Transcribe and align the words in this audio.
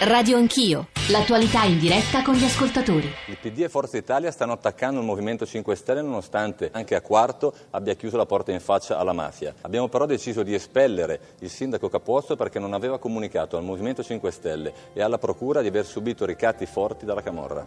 Radio 0.00 0.36
Anch'io, 0.36 0.88
l'attualità 1.08 1.62
in 1.64 1.78
diretta 1.78 2.22
con 2.22 2.34
gli 2.34 2.44
ascoltatori. 2.44 3.10
Il 3.26 3.38
PD 3.40 3.60
e 3.60 3.68
Forza 3.68 3.96
Italia 3.96 4.30
stanno 4.32 4.52
attaccando 4.52 4.98
il 4.98 5.06
Movimento 5.06 5.46
5 5.46 5.74
Stelle 5.76 6.02
nonostante 6.02 6.68
anche 6.72 6.94
a 6.94 7.00
quarto 7.00 7.54
abbia 7.70 7.94
chiuso 7.94 8.16
la 8.16 8.26
porta 8.26 8.50
in 8.50 8.60
faccia 8.60 8.98
alla 8.98 9.12
mafia. 9.12 9.54
Abbiamo 9.62 9.88
però 9.88 10.04
deciso 10.04 10.42
di 10.42 10.52
espellere 10.52 11.20
il 11.38 11.48
sindaco 11.48 11.88
Capuozzo 11.88 12.34
perché 12.34 12.58
non 12.58 12.74
aveva 12.74 12.98
comunicato 12.98 13.56
al 13.56 13.62
Movimento 13.62 14.02
5 14.02 14.30
Stelle 14.30 14.74
e 14.92 15.00
alla 15.00 15.18
Procura 15.18 15.62
di 15.62 15.68
aver 15.68 15.86
subito 15.86 16.26
ricatti 16.26 16.66
forti 16.66 17.06
dalla 17.06 17.22
Camorra. 17.22 17.64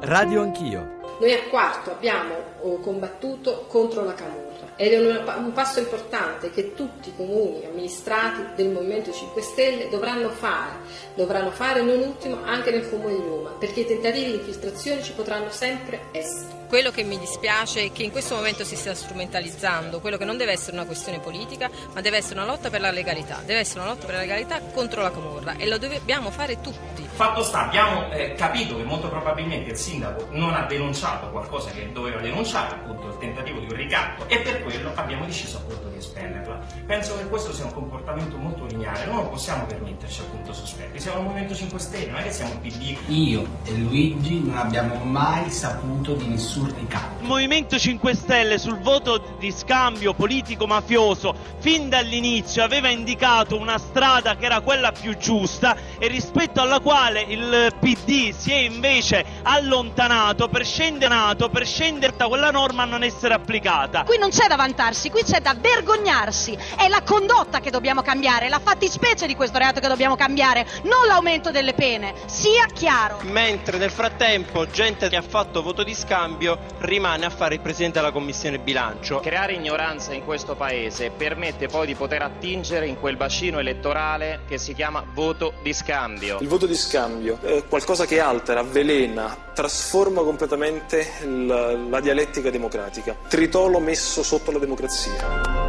Radio 0.00 0.40
Anch'io. 0.40 0.98
Noi 1.20 1.32
a 1.34 1.42
quarto 1.50 1.90
abbiamo 1.90 2.34
oh, 2.62 2.78
combattuto 2.78 3.66
contro 3.68 4.02
la 4.02 4.14
Camorra 4.14 4.49
ed 4.80 4.94
è 4.94 4.98
un, 4.98 5.44
un, 5.44 5.52
passo 5.52 5.78
importante 5.78 6.50
che 6.50 6.72
tutti 6.72 7.10
i 7.10 7.14
comuni 7.14 7.66
amministrati 7.66 8.40
del 8.56 8.70
Movimento 8.70 9.12
5 9.12 9.42
Stelle 9.42 9.90
dovranno 9.90 10.30
fare, 10.30 10.78
dovranno 11.14 11.50
fare 11.50 11.82
non 11.82 11.98
ultimo 11.98 12.42
anche 12.42 12.70
nel 12.70 12.88
Comune 12.88 13.16
di 13.16 13.20
Roma, 13.20 13.50
perché 13.50 13.80
i 13.80 13.86
tentativi 13.86 14.30
di 14.30 14.38
infiltrazione 14.38 15.02
ci 15.02 15.12
potranno 15.12 15.50
sempre 15.50 16.04
essere. 16.12 16.59
Quello 16.70 16.92
che 16.92 17.02
mi 17.02 17.18
dispiace 17.18 17.86
è 17.86 17.90
che 17.90 18.04
in 18.04 18.12
questo 18.12 18.36
momento 18.36 18.62
si 18.62 18.76
sta 18.76 18.94
strumentalizzando 18.94 19.98
quello 19.98 20.16
che 20.16 20.24
non 20.24 20.36
deve 20.36 20.52
essere 20.52 20.76
una 20.76 20.86
questione 20.86 21.18
politica, 21.18 21.68
ma 21.92 22.00
deve 22.00 22.18
essere 22.18 22.38
una 22.38 22.48
lotta 22.48 22.70
per 22.70 22.80
la 22.80 22.92
legalità, 22.92 23.40
deve 23.44 23.58
essere 23.58 23.80
una 23.80 23.88
lotta 23.88 24.06
per 24.06 24.14
la 24.14 24.20
legalità 24.20 24.60
contro 24.72 25.02
la 25.02 25.10
Camorra 25.10 25.56
e 25.56 25.66
lo 25.66 25.78
dobbiamo 25.78 26.30
fare 26.30 26.60
tutti. 26.60 27.08
Fatto 27.10 27.42
sta, 27.42 27.66
abbiamo 27.66 28.12
eh, 28.12 28.34
capito 28.34 28.76
che 28.76 28.84
molto 28.84 29.08
probabilmente 29.08 29.70
il 29.72 29.76
sindaco 29.76 30.28
non 30.30 30.54
ha 30.54 30.64
denunciato 30.66 31.28
qualcosa 31.30 31.70
che 31.70 31.90
doveva 31.90 32.20
denunciare, 32.20 32.76
appunto 32.76 33.08
il 33.08 33.18
tentativo 33.18 33.58
di 33.58 33.66
un 33.66 33.74
ricatto, 33.74 34.28
e 34.28 34.38
per 34.38 34.62
quello 34.62 34.92
abbiamo 34.94 35.26
deciso 35.26 35.56
appunto 35.56 35.88
di 35.88 35.98
espellerla. 35.98 36.64
Penso 36.86 37.18
che 37.18 37.24
questo 37.24 37.52
sia 37.52 37.64
un 37.64 37.72
comportamento 37.72 38.36
molto 38.36 38.64
lineare, 38.66 39.06
non 39.06 39.28
possiamo 39.28 39.66
permetterci 39.66 40.20
appunto 40.20 40.52
sospetti, 40.52 41.00
siamo 41.00 41.18
il 41.18 41.24
Movimento 41.24 41.54
5 41.56 41.78
Stelle, 41.80 42.10
non 42.12 42.20
è 42.20 42.22
che 42.22 42.32
siamo 42.32 42.52
il 42.52 42.58
PD. 42.60 42.96
Io 43.08 43.44
e 43.64 43.72
Luigi 43.72 44.40
non 44.44 44.56
abbiamo 44.56 44.94
mai 45.02 45.50
saputo 45.50 46.14
di 46.14 46.28
nessun 46.28 46.59
il 46.66 47.26
Movimento 47.26 47.78
5 47.78 48.14
Stelle 48.14 48.58
sul 48.58 48.80
voto 48.80 49.36
di 49.38 49.50
scambio 49.52 50.14
politico-mafioso 50.14 51.34
fin 51.58 51.88
dall'inizio 51.88 52.62
aveva 52.62 52.88
indicato 52.88 53.56
una 53.56 53.78
strada 53.78 54.36
che 54.36 54.46
era 54.46 54.60
quella 54.60 54.92
più 54.92 55.16
giusta 55.16 55.76
e 55.98 56.08
rispetto 56.08 56.60
alla 56.60 56.80
quale 56.80 57.22
il 57.22 57.74
PD 57.78 58.32
si 58.32 58.50
è 58.50 58.56
invece 58.56 59.24
allontanato 59.42 60.48
per 60.48 60.66
scendere, 60.66 61.36
per 61.50 61.66
scendere 61.66 62.14
da 62.16 62.26
quella 62.26 62.50
norma 62.50 62.82
a 62.82 62.86
non 62.86 63.02
essere 63.02 63.34
applicata. 63.34 64.02
Qui 64.04 64.18
non 64.18 64.30
c'è 64.30 64.46
da 64.46 64.56
vantarsi, 64.56 65.10
qui 65.10 65.22
c'è 65.22 65.40
da 65.40 65.54
vergognarsi. 65.58 66.56
È 66.76 66.88
la 66.88 67.02
condotta 67.02 67.60
che 67.60 67.70
dobbiamo 67.70 68.02
cambiare, 68.02 68.48
la 68.48 68.60
fattispecie 68.62 69.26
di 69.26 69.34
questo 69.34 69.58
reato 69.58 69.80
che 69.80 69.88
dobbiamo 69.88 70.16
cambiare, 70.16 70.66
non 70.82 71.06
l'aumento 71.06 71.50
delle 71.50 71.74
pene. 71.74 72.14
Sia 72.26 72.66
chiaro. 72.72 73.18
Mentre 73.22 73.78
nel 73.78 73.90
frattempo 73.90 74.66
gente 74.66 75.08
che 75.08 75.16
ha 75.16 75.22
fatto 75.22 75.62
voto 75.62 75.82
di 75.82 75.94
scambio 75.94 76.49
Silvio 76.50 76.58
rimane 76.78 77.26
a 77.26 77.30
fare 77.30 77.54
il 77.54 77.60
presidente 77.60 78.00
della 78.00 78.10
commissione 78.12 78.58
bilancio. 78.58 79.20
Creare 79.20 79.52
ignoranza 79.52 80.12
in 80.12 80.24
questo 80.24 80.56
paese 80.56 81.10
permette 81.10 81.68
poi 81.68 81.86
di 81.86 81.94
poter 81.94 82.22
attingere 82.22 82.86
in 82.86 82.98
quel 82.98 83.16
bacino 83.16 83.58
elettorale 83.58 84.40
che 84.48 84.58
si 84.58 84.74
chiama 84.74 85.04
voto 85.12 85.52
di 85.62 85.72
scambio. 85.72 86.38
Il 86.40 86.48
voto 86.48 86.66
di 86.66 86.74
scambio 86.74 87.38
è 87.42 87.64
qualcosa 87.68 88.06
che 88.06 88.20
altera, 88.20 88.60
avvelena, 88.60 89.50
trasforma 89.54 90.22
completamente 90.22 91.06
la, 91.24 91.76
la 91.76 92.00
dialettica 92.00 92.50
democratica. 92.50 93.16
Tritolo 93.28 93.78
messo 93.78 94.22
sotto 94.22 94.50
la 94.50 94.58
democrazia. 94.58 95.68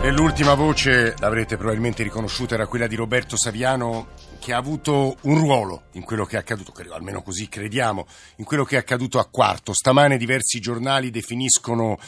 E 0.00 0.10
l'ultima 0.12 0.54
voce, 0.54 1.14
l'avrete 1.18 1.56
probabilmente 1.56 2.04
riconosciuta, 2.04 2.54
era 2.54 2.66
quella 2.66 2.86
di 2.86 2.94
Roberto 2.94 3.36
Saviano, 3.36 4.06
che 4.48 4.54
ha 4.54 4.56
avuto 4.56 5.18
un 5.24 5.36
ruolo 5.36 5.88
in 5.92 6.04
quello 6.04 6.24
che 6.24 6.36
è 6.36 6.38
accaduto, 6.38 6.72
almeno 6.92 7.20
così 7.20 7.50
crediamo, 7.50 8.06
in 8.36 8.46
quello 8.46 8.64
che 8.64 8.76
è 8.76 8.78
accaduto 8.78 9.18
a 9.18 9.26
Quarto. 9.26 9.74
Stamane 9.74 10.16
diversi 10.16 10.58
giornali 10.58 11.10
definiscono 11.10 11.98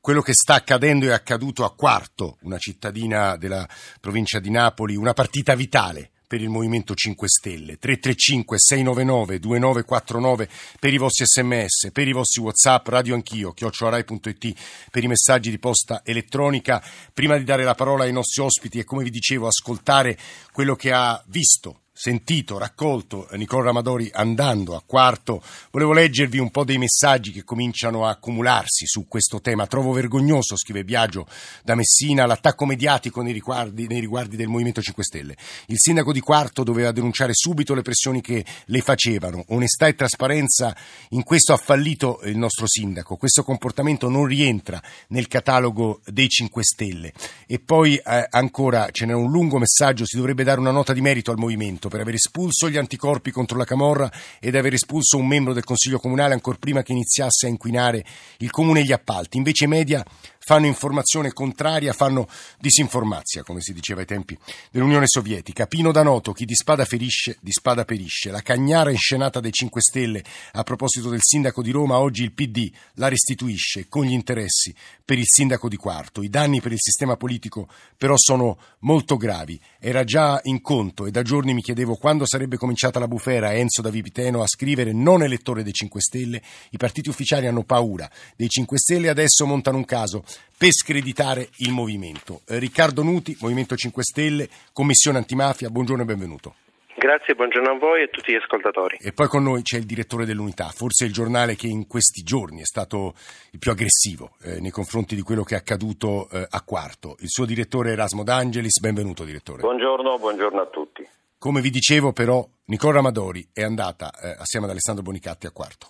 quello 0.00 0.22
che 0.22 0.32
sta 0.32 0.54
accadendo 0.54 1.06
è 1.06 1.10
accaduto 1.10 1.64
a 1.64 1.74
Quarto, 1.74 2.38
una 2.42 2.58
cittadina 2.58 3.34
della 3.34 3.68
provincia 4.00 4.38
di 4.38 4.50
Napoli, 4.50 4.94
una 4.94 5.14
partita 5.14 5.56
vitale 5.56 6.12
per 6.30 6.40
il 6.40 6.48
Movimento 6.48 6.94
5 6.94 7.28
Stelle. 7.28 7.76
335 7.76 8.56
699 8.56 9.40
2949 9.40 10.48
per 10.78 10.92
i 10.94 10.96
vostri 10.96 11.24
sms, 11.26 11.90
per 11.90 12.06
i 12.06 12.12
vostri 12.12 12.40
whatsapp, 12.40 12.86
radio 12.86 13.16
anch'io, 13.16 13.50
chiocciorai.it 13.50 14.54
per 14.92 15.02
i 15.02 15.08
messaggi 15.08 15.50
di 15.50 15.58
posta 15.58 16.02
elettronica. 16.04 16.80
Prima 17.12 17.36
di 17.36 17.42
dare 17.42 17.64
la 17.64 17.74
parola 17.74 18.04
ai 18.04 18.12
nostri 18.12 18.44
ospiti 18.44 18.78
e 18.78 18.84
come 18.84 19.02
vi 19.02 19.10
dicevo 19.10 19.48
ascoltare 19.48 20.16
quello 20.52 20.76
che 20.76 20.92
ha 20.92 21.20
visto 21.26 21.80
sentito, 22.00 22.56
raccolto 22.56 23.28
Nicola 23.32 23.64
Ramadori 23.64 24.08
andando 24.10 24.74
a 24.74 24.82
quarto, 24.86 25.42
volevo 25.70 25.92
leggervi 25.92 26.38
un 26.38 26.50
po' 26.50 26.64
dei 26.64 26.78
messaggi 26.78 27.30
che 27.30 27.44
cominciano 27.44 28.06
a 28.06 28.12
accumularsi 28.12 28.86
su 28.86 29.06
questo 29.06 29.42
tema. 29.42 29.66
Trovo 29.66 29.92
vergognoso, 29.92 30.56
scrive 30.56 30.82
Biagio 30.82 31.26
da 31.62 31.74
Messina, 31.74 32.24
l'attacco 32.24 32.64
mediatico 32.64 33.20
nei 33.20 33.34
riguardi, 33.34 33.86
nei 33.86 34.00
riguardi 34.00 34.36
del 34.36 34.48
Movimento 34.48 34.80
5 34.80 35.04
Stelle. 35.04 35.36
Il 35.66 35.76
sindaco 35.78 36.14
di 36.14 36.20
quarto 36.20 36.62
doveva 36.62 36.90
denunciare 36.90 37.32
subito 37.34 37.74
le 37.74 37.82
pressioni 37.82 38.22
che 38.22 38.46
le 38.64 38.80
facevano. 38.80 39.44
Onestà 39.48 39.86
e 39.86 39.94
trasparenza, 39.94 40.74
in 41.10 41.22
questo 41.22 41.52
ha 41.52 41.58
fallito 41.58 42.20
il 42.24 42.38
nostro 42.38 42.66
sindaco. 42.66 43.16
Questo 43.16 43.42
comportamento 43.42 44.08
non 44.08 44.24
rientra 44.24 44.82
nel 45.08 45.28
catalogo 45.28 46.00
dei 46.06 46.30
5 46.30 46.62
Stelle. 46.64 47.12
E 47.46 47.58
poi 47.58 47.96
eh, 47.96 48.26
ancora 48.30 48.88
ce 48.90 49.04
n'è 49.04 49.12
un 49.12 49.30
lungo 49.30 49.58
messaggio, 49.58 50.06
si 50.06 50.16
dovrebbe 50.16 50.44
dare 50.44 50.60
una 50.60 50.70
nota 50.70 50.94
di 50.94 51.02
merito 51.02 51.30
al 51.30 51.36
Movimento 51.36 51.88
per 51.90 52.00
aver 52.00 52.14
espulso 52.14 52.70
gli 52.70 52.78
anticorpi 52.78 53.30
contro 53.30 53.58
la 53.58 53.64
Camorra 53.64 54.10
ed 54.40 54.56
aver 54.56 54.72
espulso 54.72 55.18
un 55.18 55.26
membro 55.26 55.52
del 55.52 55.64
Consiglio 55.64 55.98
Comunale 55.98 56.32
ancora 56.32 56.56
prima 56.58 56.82
che 56.82 56.92
iniziasse 56.92 57.44
a 57.44 57.50
inquinare 57.50 58.02
il 58.38 58.50
Comune 58.50 58.80
e 58.80 58.84
gli 58.84 58.92
appalti. 58.92 59.36
Invece 59.36 59.64
i 59.64 59.68
media 59.68 60.02
fanno 60.42 60.66
informazione 60.66 61.32
contraria, 61.32 61.92
fanno 61.92 62.26
disinformazia, 62.58 63.42
come 63.42 63.60
si 63.60 63.72
diceva 63.72 64.00
ai 64.00 64.06
tempi 64.06 64.36
dell'Unione 64.70 65.06
Sovietica. 65.06 65.66
Pino 65.66 65.92
Danoto, 65.92 66.32
chi 66.32 66.46
di 66.46 66.54
spada 66.54 66.84
ferisce, 66.84 67.36
di 67.40 67.52
spada 67.52 67.84
perisce. 67.84 68.30
La 68.30 68.40
cagnara 68.40 68.90
inscenata 68.90 69.38
dei 69.38 69.52
5 69.52 69.80
Stelle 69.80 70.24
a 70.52 70.62
proposito 70.62 71.10
del 71.10 71.20
sindaco 71.22 71.62
di 71.62 71.70
Roma, 71.70 71.98
oggi 71.98 72.22
il 72.22 72.32
PD 72.32 72.70
la 72.94 73.08
restituisce 73.08 73.86
con 73.88 74.04
gli 74.04 74.12
interessi 74.12 74.74
per 75.04 75.18
il 75.18 75.26
sindaco 75.26 75.68
di 75.68 75.76
Quarto. 75.76 76.22
I 76.22 76.30
danni 76.30 76.60
per 76.60 76.72
il 76.72 76.80
sistema 76.80 77.16
politico 77.16 77.68
però 77.96 78.14
sono 78.16 78.58
molto 78.80 79.16
gravi. 79.16 79.60
Era 79.78 80.04
già 80.04 80.40
in 80.44 80.62
conto 80.62 81.06
e 81.06 81.10
da 81.10 81.22
giorni 81.22 81.52
mi 81.52 81.62
chiedevo 81.62 81.96
quando 81.96 82.26
sarebbe 82.26 82.56
cominciata 82.56 82.98
la 82.98 83.08
bufera 83.08 83.52
Enzo 83.54 83.82
da 83.82 83.90
Vipiteno 83.90 84.42
a 84.42 84.46
scrivere 84.46 84.92
non 84.92 85.22
elettore 85.22 85.62
dei 85.62 85.72
5 85.72 86.00
Stelle. 86.00 86.42
I 86.70 86.76
partiti 86.78 87.08
ufficiali 87.08 87.46
hanno 87.46 87.62
paura 87.62 88.10
dei 88.36 88.48
5 88.48 88.78
Stelle 88.78 89.06
e 89.06 89.10
adesso 89.10 89.46
montano 89.46 89.76
un 89.76 89.84
caso 89.84 90.24
per 90.56 90.72
screditare 90.72 91.48
il 91.58 91.72
movimento. 91.72 92.42
Eh, 92.46 92.58
Riccardo 92.58 93.02
Nuti, 93.02 93.36
Movimento 93.40 93.76
5 93.76 94.02
Stelle, 94.02 94.48
Commissione 94.72 95.18
Antimafia, 95.18 95.70
buongiorno 95.70 96.02
e 96.02 96.06
benvenuto. 96.06 96.54
Grazie, 97.00 97.34
buongiorno 97.34 97.70
a 97.70 97.78
voi 97.78 98.00
e 98.00 98.04
a 98.04 98.08
tutti 98.08 98.30
gli 98.30 98.36
ascoltatori. 98.36 98.98
E 99.00 99.12
poi 99.12 99.26
con 99.26 99.42
noi 99.42 99.62
c'è 99.62 99.78
il 99.78 99.86
direttore 99.86 100.26
dell'Unità, 100.26 100.68
forse 100.68 101.06
il 101.06 101.14
giornale 101.14 101.56
che 101.56 101.66
in 101.66 101.86
questi 101.86 102.22
giorni 102.22 102.60
è 102.60 102.66
stato 102.66 103.14
il 103.52 103.58
più 103.58 103.70
aggressivo 103.70 104.32
eh, 104.42 104.60
nei 104.60 104.70
confronti 104.70 105.14
di 105.14 105.22
quello 105.22 105.42
che 105.42 105.54
è 105.54 105.58
accaduto 105.58 106.28
eh, 106.30 106.46
a 106.46 106.62
Quarto. 106.62 107.16
Il 107.20 107.28
suo 107.30 107.46
direttore 107.46 107.92
Erasmo 107.92 108.22
D'Angelis, 108.22 108.80
benvenuto 108.80 109.24
direttore. 109.24 109.62
Buongiorno, 109.62 110.18
buongiorno 110.18 110.60
a 110.60 110.66
tutti. 110.66 111.08
Come 111.38 111.62
vi 111.62 111.70
dicevo 111.70 112.12
però, 112.12 112.46
Nicola 112.66 112.96
Ramadori 112.96 113.48
è 113.50 113.62
andata 113.62 114.10
eh, 114.20 114.36
assieme 114.38 114.66
ad 114.66 114.72
Alessandro 114.72 115.02
Bonicatti 115.02 115.46
a 115.46 115.50
Quarto. 115.52 115.88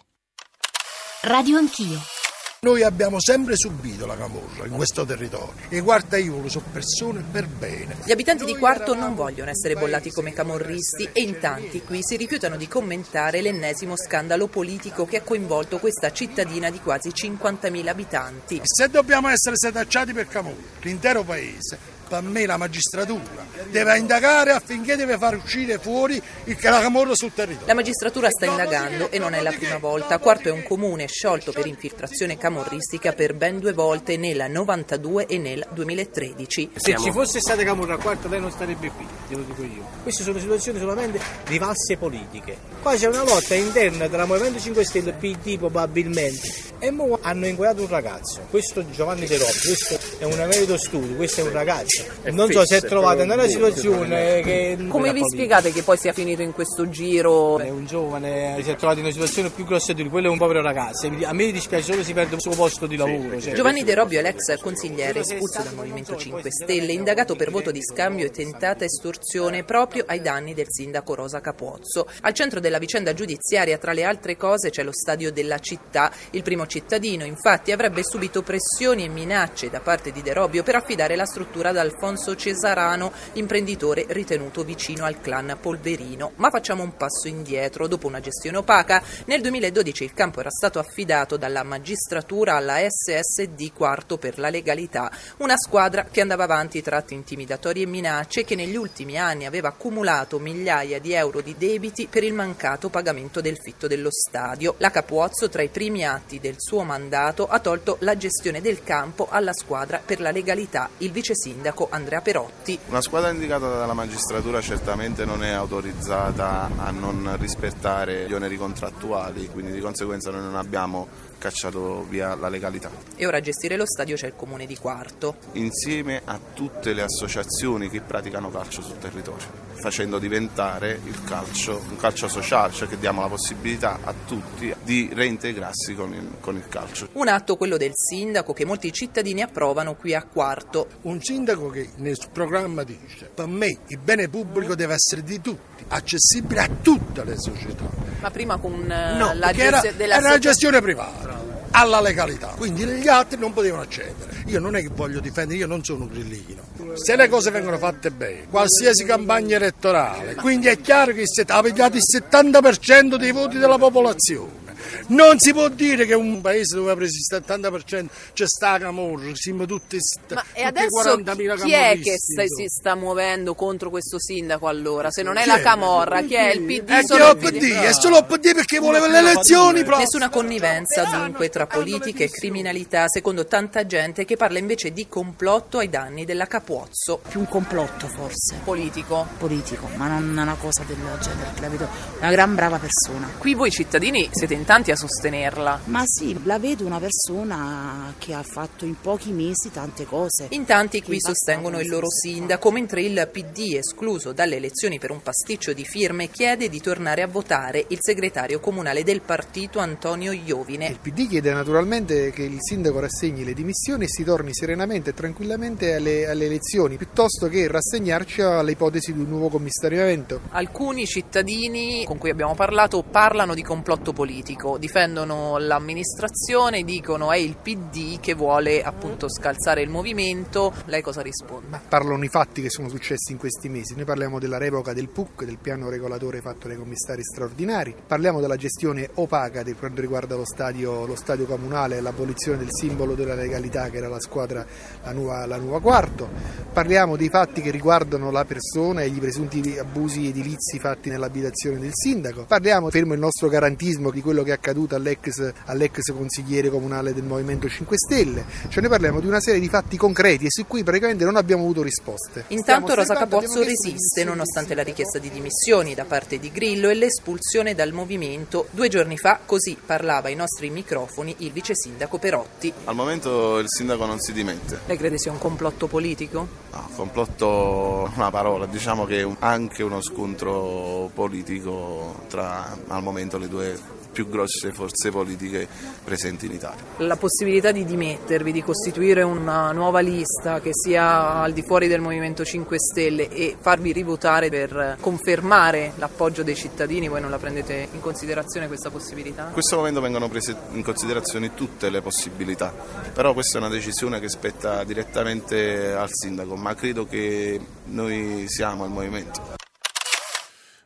Radio 1.23 1.57
Anch'io. 1.57 2.20
Noi 2.63 2.83
abbiamo 2.83 3.17
sempre 3.19 3.57
subito 3.57 4.05
la 4.05 4.19
camorra 4.19 4.67
in 4.67 4.73
questo 4.73 5.07
territorio 5.07 5.55
e 5.71 5.81
guarda 5.81 6.19
io 6.19 6.47
sono 6.51 6.67
persone 6.71 7.25
per 7.33 7.47
bene. 7.47 7.97
Gli 8.05 8.13
abitanti 8.13 8.45
di 8.45 8.55
Quarto 8.55 8.95
non 8.95 9.15
vogliono 9.15 9.49
essere 9.49 9.77
bollati 9.77 10.11
come 10.11 10.35
camorristi 10.35 11.09
e 11.11 11.23
in 11.23 11.39
tanti 11.39 11.81
qui 11.81 12.01
si 12.03 12.17
rifiutano 12.17 12.59
di 12.59 12.69
commentare 12.69 13.41
l'ennesimo 13.41 13.97
scandalo 13.97 14.47
politico 14.47 15.07
che 15.07 15.17
ha 15.17 15.23
coinvolto 15.23 15.79
questa 15.79 16.13
cittadina 16.13 16.69
di 16.69 16.81
quasi 16.81 17.09
50.000 17.09 17.87
abitanti. 17.87 18.61
Se 18.65 18.91
dobbiamo 18.91 19.29
essere 19.29 19.57
setacciati 19.57 20.13
per 20.13 20.29
camorra, 20.29 20.61
l'intero 20.83 21.23
paese 21.23 22.00
per 22.11 22.23
me 22.23 22.45
la 22.45 22.57
magistratura 22.57 23.47
deve 23.71 23.97
indagare 23.97 24.51
affinché 24.51 24.97
deve 24.97 25.17
far 25.17 25.37
uscire 25.37 25.79
fuori 25.79 26.21
il 26.45 26.57
Camorra 26.57 27.15
sul 27.15 27.33
territorio. 27.33 27.69
La 27.69 27.75
magistratura 27.75 28.29
sta 28.31 28.47
indagando 28.47 29.13
e 29.13 29.21
non 29.21 29.33
è 29.33 29.41
la 29.41 29.53
prima 29.53 29.79
volta. 29.79 30.19
Quarto 30.19 30.49
è 30.49 30.51
un 30.51 30.65
comune 30.65 31.07
sciolto 31.07 31.53
per 31.53 31.67
infiltrazione 31.67 32.37
camorristica 32.37 33.13
per 33.13 33.35
ben 33.35 33.61
due 33.61 33.73
volte 33.73 34.17
nel 34.17 34.47
92 34.51 35.27
e 35.27 35.39
nel 35.39 35.65
2013. 35.73 36.71
Se 36.75 36.97
ci 36.99 37.13
fosse 37.13 37.39
stata 37.39 37.63
Camorra 37.63 37.95
a 37.95 37.99
Quarto 37.99 38.27
lei 38.27 38.41
non 38.41 38.51
starebbe 38.51 38.91
qui, 38.91 39.07
te 39.29 39.37
lo 39.37 39.43
dico 39.43 39.63
io. 39.63 39.87
Queste 40.03 40.25
sono 40.25 40.41
situazioni 40.41 40.81
solamente 40.81 41.21
di 41.47 41.59
valse 41.59 41.97
politiche. 41.97 42.57
Qua 42.83 42.97
c'è 42.97 43.07
una 43.07 43.23
lotta 43.23 43.55
interna 43.55 44.09
tra 44.09 44.25
Movimento 44.25 44.59
5 44.59 44.85
Stelle 44.85 45.11
e 45.11 45.13
PD 45.13 45.59
probabilmente 45.59 46.71
e 46.81 46.91
mo 46.91 47.19
hanno 47.23 47.47
inquadrato 47.47 47.83
un 47.83 47.89
ragazzo. 47.89 48.47
Questo 48.51 48.89
Giovanni 48.91 49.27
De 49.27 49.39
Rossi, 49.39 49.67
questo 49.69 49.99
è 50.19 50.25
un 50.25 50.41
emerito 50.41 50.77
studio, 50.77 51.15
questo 51.15 51.41
è 51.41 51.45
un 51.45 51.53
ragazzo 51.53 52.00
non 52.31 52.51
so 52.51 52.65
se 52.65 52.79
è 52.79 52.83
trovata 52.83 53.25
nella 53.25 53.49
situazione 53.49 54.41
che... 54.41 54.77
Come 54.89 55.13
vi 55.13 55.23
spiegate 55.25 55.73
che 55.73 55.83
poi 55.83 55.97
sia 55.97 56.13
finito 56.13 56.43
in 56.43 56.53
questo 56.53 56.89
giro? 56.89 57.59
È 57.59 57.71
un 57.71 57.87
giovane, 57.87 58.59
si 58.63 58.71
è 58.71 58.77
trovato 58.77 58.99
in 58.99 59.05
una 59.05 59.13
situazione 59.13 59.51
più 59.51 59.65
grossa 59.65 59.93
di 59.93 60.03
lui, 60.03 60.11
quello 60.11 60.29
è 60.29 60.31
un 60.31 60.39
povero 60.39 60.63
ragazzo. 60.63 61.07
A 61.07 61.33
me 61.33 61.51
dispiace 61.51 61.93
solo 61.93 62.03
si 62.03 62.13
perde 62.13 62.35
il 62.35 62.41
suo 62.41 62.53
posto 62.53 62.87
di 62.87 62.97
lavoro. 62.97 63.41
Cioè. 63.41 63.55
Giovanni 63.55 63.85
De 63.85 63.95
Robbio 63.95 64.19
è 64.19 64.23
l'ex 64.23 64.59
consigliere 64.61 65.21
espulso 65.21 65.63
dal 65.63 65.75
Movimento 65.75 66.17
5 66.17 66.51
Stelle, 66.51 66.93
indagato 66.93 67.37
per 67.37 67.51
voto 67.51 67.71
di 67.71 67.83
scambio 67.83 68.27
e 68.27 68.31
tentata 68.31 68.85
estorsione 68.85 69.65
proprio 69.65 70.05
ai 70.07 70.21
danni 70.21 70.55
del 70.55 70.67
sindaco 70.69 71.15
Rosa 71.15 71.41
Capuozzo. 71.41 72.07
Al 72.23 72.33
centro 72.33 72.61
della 72.61 72.79
vicenda 72.79 73.15
giudiziaria, 73.15 73.79
tra 73.79 73.93
le 73.93 74.05
altre 74.05 74.37
cose, 74.37 74.71
c'è 74.71 74.83
lo 74.83 74.93
stadio 74.93 75.33
della 75.33 75.59
città. 75.59 76.13
Il 76.31 76.43
primo 76.43 76.67
cittadino, 76.67 77.25
infatti, 77.25 77.73
avrebbe 77.73 78.03
subito 78.03 78.43
pressioni 78.43 79.05
e 79.05 79.09
minacce 79.09 79.71
da 79.71 79.81
parte 79.81 80.13
di 80.13 80.23
De 80.23 80.33
Robbio 80.33 80.63
per 80.63 80.77
affidare 80.77 81.17
la 81.17 81.27
struttura 81.27 81.71
ad 81.71 81.77
Alfonso 81.91 82.37
Cesarano, 82.37 83.13
imprenditore 83.33 84.07
ritenuto 84.09 84.63
vicino 84.63 85.05
al 85.05 85.21
clan 85.21 85.59
Polverino. 85.61 86.33
Ma 86.37 86.51
facciamo 86.51 86.85
un 86.85 86.97
passo 86.97 87.27
indietro. 87.27 87.89
Dopo 87.89 88.07
una 88.07 88.21
gestione 88.21 88.59
opaca, 88.59 89.03
nel 89.27 89.41
2012 89.41 90.05
il 90.05 90.15
campo 90.15 90.41
era 90.41 90.51
stato 90.51 90.79
affidato 90.79 91.37
dalla 91.37 91.65
magistratura 91.65 92.55
alla 92.55 92.79
SSD 92.89 93.73
Quarto 93.75 94.19
per 94.19 94.39
la 94.39 94.51
legalità, 94.51 95.11
una 95.39 95.57
squadra 95.57 96.05
che 96.05 96.21
andava 96.21 96.45
avanti 96.45 96.81
tratti 96.81 97.15
intimidatori 97.15 97.83
e 97.83 97.87
minacce 97.87 98.45
che 98.45 98.55
negli 98.55 98.77
ultimi 98.77 99.19
anni 99.19 99.47
aveva 99.47 99.69
accumulato 99.69 100.39
migliaia 100.39 101.01
di 101.01 101.13
euro 101.13 101.41
di 101.41 101.57
debiti 101.59 102.07
per 102.07 102.23
il 102.23 102.33
mancato 102.33 102.89
pagamento 102.89 103.41
del 103.41 103.59
fitto 103.59 103.89
dello 103.89 104.11
stadio. 104.11 104.75
La 104.79 104.91
Capuozzo, 104.91 105.49
tra 105.49 105.63
i 105.63 105.69
primi 105.69 106.05
atti 106.05 106.39
del 106.39 106.57
suo 106.59 106.83
mandato, 106.85 107.49
ha 107.49 107.59
tolto 107.59 107.97
la 108.01 108.17
gestione 108.17 108.61
del 108.61 108.83
campo 108.85 109.27
alla 109.29 109.53
squadra 109.53 110.01
per 110.05 110.21
la 110.21 110.31
legalità, 110.31 110.89
il 110.99 111.11
vice 111.11 111.35
sindaco 111.35 111.80
Andrea 111.91 112.21
Perotti. 112.21 112.79
Una 112.89 113.01
squadra 113.01 113.31
indicata 113.31 113.69
dalla 113.69 113.95
magistratura 113.95 114.61
certamente 114.61 115.25
non 115.25 115.43
è 115.45 115.51
autorizzata 115.51 116.71
a 116.77 116.91
non 116.91 117.37
rispettare 117.39 118.27
gli 118.27 118.35
oneri 118.35 118.57
contrattuali, 118.57 119.49
quindi 119.49 119.73
di 119.73 119.81
conseguenza 119.81 120.31
noi 120.31 120.43
non 120.43 120.57
abbiamo 120.57 121.09
cacciato 121.41 122.05
via 122.09 122.35
la 122.35 122.49
legalità. 122.49 122.91
E 123.17 123.27
ora 123.27 123.39
a 123.39 123.41
gestire 123.41 123.77
lo 123.77 123.87
stadio 123.87 124.15
c'è 124.15 124.27
il 124.27 124.35
comune 124.37 124.67
di 124.67 124.77
Quarto. 124.77 125.37
Insieme 125.53 126.21
a 126.25 126.39
tutte 126.53 126.93
le 126.93 127.03
associazioni 127.03 127.89
che 127.89 128.03
praticano 128.03 128.51
calcio 128.51 128.83
sul 128.83 128.99
territorio, 128.99 129.47
facendo 129.75 130.19
diventare 130.19 131.01
il 131.05 131.25
calcio 131.25 131.83
un 131.89 131.97
calcio 131.97 132.29
sociale, 132.29 132.73
cioè 132.73 132.87
che 132.87 132.99
diamo 132.99 133.23
la 133.23 133.29
possibilità 133.29 134.01
a 134.05 134.15
tutti 134.27 134.73
di 134.85 135.09
reintegrarsi 135.13 135.95
con 135.95 136.13
il, 136.13 136.37
con 136.41 136.57
il 136.57 136.69
calcio. 136.69 137.09
Un 137.13 137.29
atto, 137.29 137.57
quello 137.57 137.79
del 137.79 137.93
sindaco, 137.95 138.53
che 138.53 138.67
molti 138.67 138.93
cittadini 138.93 139.41
approvano 139.41 139.95
qui 139.95 140.15
a 140.15 140.23
Quarto. 140.25 140.89
Un 141.03 141.23
sindaco 141.23 141.71
che 141.71 141.89
nel 141.97 142.19
programma 142.31 142.85
dice, 142.85 143.31
per 143.35 143.47
me 143.47 143.79
il 143.87 143.99
bene 143.99 144.29
pubblico 144.29 144.75
deve 144.75 144.95
essere 144.95 145.23
di 145.23 145.41
tutti, 145.41 145.85
accessibile 145.89 146.61
a 146.61 146.69
tutte 146.83 147.25
le 147.25 147.39
società. 147.39 148.10
Ma 148.21 148.31
prima 148.31 148.57
con 148.59 148.85
no, 148.87 149.33
la 149.35 149.53
gestione 149.53 149.97
della 149.97 150.17
era 150.17 150.29
una 150.29 150.39
gestione 150.39 150.81
privata 150.81 151.39
alla 151.73 152.01
legalità, 152.01 152.49
quindi 152.57 152.85
gli 152.85 153.09
altri 153.09 153.39
non 153.39 153.53
potevano 153.53 153.83
accedere. 153.83 154.43
Io 154.47 154.59
non 154.59 154.75
è 154.75 154.83
che 154.83 154.91
voglio 154.93 155.21
difendere, 155.21 155.59
io 155.59 155.67
non 155.67 155.85
sono 155.85 156.05
un 156.05 156.09
grillino. 156.09 156.63
Se 156.95 157.15
le 157.15 157.29
cose 157.29 157.51
vengono 157.51 157.79
fatte 157.79 158.11
bene, 158.11 158.47
qualsiasi 158.51 159.05
campagna 159.05 159.57
elettorale, 159.57 160.35
quindi 160.35 160.67
è 160.67 160.81
chiaro 160.81 161.13
che 161.13 161.25
ha 161.47 161.63
pigliato 161.63 161.97
il 161.97 162.03
70% 162.05 163.15
dei 163.15 163.33
voti 163.33 163.59
della 163.59 163.79
popolazione. 163.79 164.70
Non 165.11 165.41
si 165.41 165.53
può 165.53 165.69
dire 165.69 166.07
che 166.07 166.15
un 166.15 166.41
paese 166.41 166.77
dove 166.77 166.93
ha 166.93 166.95
preso 166.95 167.17
il 167.17 167.43
70% 167.43 168.07
c'è 168.33 168.47
sta 168.47 168.79
camorra, 168.79 169.31
siamo 169.35 169.67
tutti, 169.67 169.99
Ma 170.29 170.45
e 170.53 170.63
adesso 170.63 171.17
chi 171.65 171.73
è 171.73 171.99
che 172.01 172.15
sta, 172.17 172.45
si 172.47 172.67
sta 172.69 172.95
muovendo 172.95 173.55
contro 173.55 173.91
questo 173.91 174.21
sindaco 174.21 174.69
allora? 174.69 175.11
Se 175.11 175.23
non 175.23 175.37
è 175.37 175.43
Chi 175.43 175.49
la 175.49 175.59
è? 175.59 175.63
Camorra, 175.63 176.23
chi 176.23 176.35
è 176.35 176.53
il 176.53 176.63
PD? 176.63 176.85
È 176.85 177.01
Solo 177.05 177.31
il 177.31 177.37
PD. 177.39 177.73
È 177.73 177.93
solo 177.93 178.19
il 178.19 178.25
PD 178.25 178.55
perché 178.55 178.79
voleva 178.79 179.09
le 179.09 179.19
elezioni 179.19 179.81
proprio. 179.81 179.99
Nessuna 179.99 180.29
connivenza 180.29 181.05
dunque 181.05 181.49
tra 181.49 181.67
politica 181.67 182.23
e 182.23 182.31
criminalità, 182.31 183.09
secondo 183.09 183.47
tanta 183.47 183.87
gente 183.87 184.25
che 184.25 184.37
parla 184.37 184.59
invece 184.59 184.93
di 184.93 185.09
complotto 185.09 185.79
ai 185.79 185.89
danni 185.89 186.25
della 186.25 186.47
Capuozzo. 186.47 187.21
Più 187.29 187.41
un 187.41 187.49
complotto 187.49 188.07
forse. 188.07 188.61
Politico? 188.63 189.27
Politico, 189.39 189.89
ma 189.97 190.07
non 190.07 190.29
una 190.31 190.55
cosa 190.55 190.85
del 190.87 190.99
genere, 191.21 191.47
perché 191.47 191.61
la 191.61 191.69
vedo 191.69 191.89
una 192.19 192.31
gran 192.31 192.55
brava 192.55 192.79
persona. 192.79 193.29
Qui 193.39 193.55
voi 193.55 193.71
cittadini 193.73 194.29
siete 194.31 194.55
in 194.55 194.65
tanti 194.65 194.93
a 194.93 194.97
sostenerla. 195.01 195.81
Ma 195.85 196.03
sì, 196.05 196.39
la 196.45 196.59
vedo 196.59 196.85
una 196.85 197.01
persona 197.01 198.13
che 198.19 198.35
ha 198.35 198.43
fatto 198.43 198.85
in 198.85 199.01
pochi 199.01 199.33
mesi 199.33 199.71
tante 199.73 200.05
cose. 200.05 200.49
In 200.51 200.67
tanti 200.67 201.03
qui 201.03 201.17
sostengono 201.19 201.81
il 201.81 201.89
loro 201.89 202.11
sindaco, 202.11 202.71
mentre 202.71 203.03
il 203.03 203.29
PD, 203.33 203.77
escluso 203.77 204.33
dalle 204.33 204.57
elezioni 204.57 204.99
per 204.99 205.11
un 205.11 205.23
pasticcio 205.23 205.73
di 205.73 205.85
firme, 205.85 206.29
chiede 206.29 206.69
di 206.69 206.81
tornare 206.81 207.23
a 207.23 207.27
votare 207.27 207.87
il 207.89 207.99
segretario 208.01 208.61
comunale 208.61 209.03
del 209.03 209.23
partito 209.23 209.79
Antonio 209.79 210.33
Iovine. 210.33 210.89
Il 210.89 210.99
PD 211.01 211.29
chiede 211.29 211.53
naturalmente 211.53 212.31
che 212.31 212.43
il 212.43 212.59
sindaco 212.59 213.01
rassegni 213.01 213.45
le 213.45 213.55
dimissioni 213.55 214.05
e 214.05 214.09
si 214.09 214.23
torni 214.23 214.53
serenamente 214.53 215.11
e 215.11 215.15
tranquillamente 215.15 215.95
alle, 215.95 216.29
alle 216.29 216.45
elezioni, 216.45 216.97
piuttosto 216.97 217.49
che 217.49 217.67
rassegnarci 217.69 218.43
alle 218.43 218.73
ipotesi 218.73 219.13
di 219.15 219.21
un 219.21 219.29
nuovo 219.29 219.49
commissariamento. 219.49 220.41
Alcuni 220.51 221.07
cittadini 221.07 222.05
con 222.05 222.19
cui 222.19 222.31
abbiamo 222.31 222.55
parlato 222.55 223.03
parlano 223.03 223.55
di 223.55 223.63
complotto 223.63 224.13
politico, 224.13 224.79
difendono 224.81 225.59
l'amministrazione, 225.59 226.83
dicono 226.83 227.31
è 227.31 227.37
il 227.37 227.57
PD 227.57 228.19
che 228.19 228.35
vuole 228.35 228.83
appunto 228.83 229.29
scalzare 229.29 229.83
il 229.83 229.91
movimento. 229.91 230.73
Lei 230.87 231.03
cosa 231.03 231.21
risponde? 231.21 231.81
Parlano 231.89 232.25
i 232.25 232.29
fatti 232.29 232.63
che 232.63 232.71
sono 232.71 232.89
successi 232.89 233.31
in 233.31 233.39
questi 233.39 233.69
mesi. 233.69 233.95
Noi 233.95 234.07
parliamo 234.07 234.41
della 234.41 234.59
revoca 234.59 234.93
del 234.93 235.09
PUC, 235.09 235.45
del 235.45 235.59
piano 235.59 235.89
regolatore 235.89 236.41
fatto 236.41 236.67
dai 236.67 236.77
commissari 236.77 237.23
straordinari, 237.23 237.95
parliamo 238.05 238.41
della 238.41 238.57
gestione 238.57 239.09
opaca 239.15 239.63
per 239.63 239.77
quanto 239.77 240.01
riguarda 240.01 240.35
lo 240.35 240.47
stadio, 240.47 241.07
lo 241.07 241.15
stadio 241.15 241.45
comunale, 241.45 242.01
l'abolizione 242.01 242.59
del 242.59 242.71
simbolo 242.71 243.15
della 243.15 243.35
legalità 243.35 243.91
che 243.91 243.99
era 243.99 244.09
la 244.09 244.21
squadra, 244.21 244.67
la 245.05 245.13
nuova, 245.13 245.47
la 245.47 245.59
nuova 245.59 245.81
quarto, 245.81 246.29
parliamo 246.73 247.17
dei 247.17 247.29
fatti 247.29 247.61
che 247.61 247.71
riguardano 247.71 248.31
la 248.31 248.45
persona 248.47 249.03
e 249.03 249.11
gli 249.11 249.19
presunti 249.19 249.77
abusi 249.79 250.29
edilizi 250.29 250.79
fatti 250.79 251.11
nell'abitazione 251.11 251.79
del 251.79 251.93
sindaco, 251.93 252.45
parliamo, 252.47 252.89
fermo 252.89 253.13
il 253.13 253.21
nostro 253.21 253.49
garantismo, 253.49 254.11
di 254.11 254.23
quello 254.23 254.43
che 254.43 254.51
è 254.51 254.55
accaduto 254.55 254.70
all'ex, 254.71 255.53
all'ex 255.67 256.13
consigliere 256.13 256.71
comunale 256.71 257.13
del 257.13 257.25
Movimento 257.25 257.69
5 257.69 257.97
Stelle, 257.97 258.45
cioè 258.69 258.81
noi 258.81 258.91
parliamo 258.91 259.21
di 259.21 259.27
una 259.27 259.41
serie 259.41 259.61
di 259.61 259.69
fatti 259.69 259.97
concreti 259.97 260.47
e 260.47 260.51
su 260.51 260.67
cui 260.67 260.83
praticamente 260.83 261.25
non 261.25 261.37
abbiamo 261.37 261.63
avuto 261.63 261.83
risposte. 261.83 262.45
Intanto 262.49 262.95
Rosa 262.95 263.15
Capozzo 263.15 263.63
resiste 263.63 264.25
nonostante 264.25 264.75
la 264.75 264.83
richiesta 264.83 265.19
di 265.19 265.31
dimissioni 265.31 265.95
da 265.95 266.05
parte 266.05 266.39
di 266.39 266.51
Grillo 266.51 266.89
e 266.89 266.95
l'espulsione 266.95 267.75
dal 267.75 267.93
movimento. 267.93 268.67
Due 268.71 268.89
giorni 268.89 269.17
fa 269.17 269.41
così 269.45 269.77
parlava 269.85 270.29
ai 270.29 270.35
nostri 270.35 270.71
microfoni 270.71 271.35
il 271.39 271.53
vice 271.53 271.75
sindaco 271.75 272.19
Perotti. 272.19 272.73
Al 272.85 272.95
momento 272.95 273.59
il 273.59 273.67
sindaco 273.69 274.07
non 274.07 274.19
si 274.21 274.33
dimette. 274.33 274.81
Lei 274.87 274.97
crede 274.97 275.19
sia 275.19 275.33
un 275.33 275.39
complotto 275.39 275.87
politico? 275.87 276.47
No, 276.73 276.89
complotto 276.95 278.11
una 278.15 278.31
parola, 278.31 278.67
diciamo 278.67 279.05
che 279.05 279.27
anche 279.41 279.83
uno 279.83 280.01
scontro 280.01 281.11
politico 281.13 282.23
tra 282.29 282.77
al 282.87 283.03
momento 283.03 283.39
le 283.39 283.49
due 283.49 283.79
più 284.11 284.29
grosse 284.29 284.73
forze 284.73 285.11
politiche 285.11 285.67
presenti 286.03 286.47
in 286.47 286.53
Italia. 286.53 286.83
La 286.99 287.17
possibilità 287.17 287.73
di 287.73 287.85
dimettervi, 287.85 288.53
di 288.53 288.63
costituire 288.63 289.23
una 289.23 289.73
nuova 289.73 290.01
lista 290.01 290.61
che 290.61 290.71
sia 290.73 291.35
al 291.35 291.53
di 291.53 291.63
fuori 291.63 291.89
del 291.89 292.01
Movimento 292.01 292.45
5 292.45 292.79
Stelle 292.79 293.29
e 293.29 293.57
farvi 293.59 293.93
rivotare 293.93 294.49
per 294.49 294.97
confermare 295.01 295.93
l'appoggio 295.97 296.43
dei 296.43 296.55
cittadini, 296.55 297.09
voi 297.09 297.21
non 297.21 297.31
la 297.31 297.39
prendete 297.39 297.89
in 297.93 298.01
considerazione 298.01 298.67
questa 298.67 298.91
possibilità? 298.91 299.47
In 299.47 299.53
questo 299.53 299.77
momento 299.77 300.01
vengono 300.01 300.29
prese 300.29 300.57
in 300.73 300.83
considerazione 300.83 301.55
tutte 301.55 301.91
le 301.91 302.01
possibilità, 302.01 302.73
però 303.13 303.33
questa 303.33 303.59
è 303.59 303.61
una 303.61 303.71
decisione 303.71 304.21
che 304.21 304.29
spetta 304.29 304.85
direttamente 304.85 305.93
al 305.93 306.09
sindaco, 306.11 306.57
ma 306.57 306.75
credo 306.75 307.07
che 307.07 307.61
noi 307.87 308.45
siamo 308.49 308.85
al 308.85 308.91
movimento. 308.91 309.60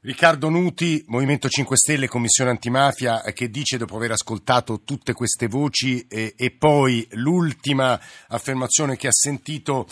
Riccardo 0.04 0.50
Nuti, 0.50 1.02
Movimento 1.06 1.48
5 1.48 1.78
Stelle, 1.78 2.08
Commissione 2.08 2.50
Antimafia, 2.50 3.22
che 3.32 3.48
dice 3.48 3.78
dopo 3.78 3.96
aver 3.96 4.10
ascoltato 4.10 4.82
tutte 4.84 5.14
queste 5.14 5.46
voci 5.46 6.06
e, 6.06 6.34
e 6.36 6.50
poi 6.50 7.08
l'ultima 7.12 7.98
affermazione 8.28 8.98
che 8.98 9.06
ha 9.06 9.12
sentito 9.12 9.88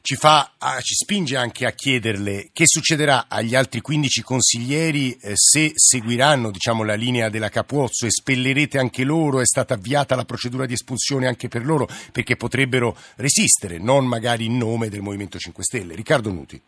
ci, 0.00 0.14
fa, 0.14 0.52
ah, 0.58 0.80
ci 0.80 0.94
spinge 0.94 1.36
anche 1.36 1.66
a 1.66 1.72
chiederle 1.72 2.50
che 2.52 2.68
succederà 2.68 3.26
agli 3.26 3.56
altri 3.56 3.80
15 3.80 4.22
consiglieri 4.22 5.18
eh, 5.20 5.32
se 5.34 5.72
seguiranno 5.74 6.52
diciamo, 6.52 6.84
la 6.84 6.94
linea 6.94 7.28
della 7.28 7.48
Capuozzo, 7.48 8.06
espellerete 8.06 8.78
anche 8.78 9.02
loro, 9.02 9.40
è 9.40 9.44
stata 9.44 9.74
avviata 9.74 10.14
la 10.14 10.24
procedura 10.24 10.66
di 10.66 10.74
espulsione 10.74 11.26
anche 11.26 11.48
per 11.48 11.66
loro 11.66 11.88
perché 12.12 12.36
potrebbero 12.36 12.96
resistere, 13.16 13.78
non 13.78 14.06
magari 14.06 14.44
in 14.44 14.56
nome 14.56 14.88
del 14.88 15.02
Movimento 15.02 15.36
5 15.36 15.64
Stelle. 15.64 15.96
Riccardo 15.96 16.30
Nuti. 16.30 16.62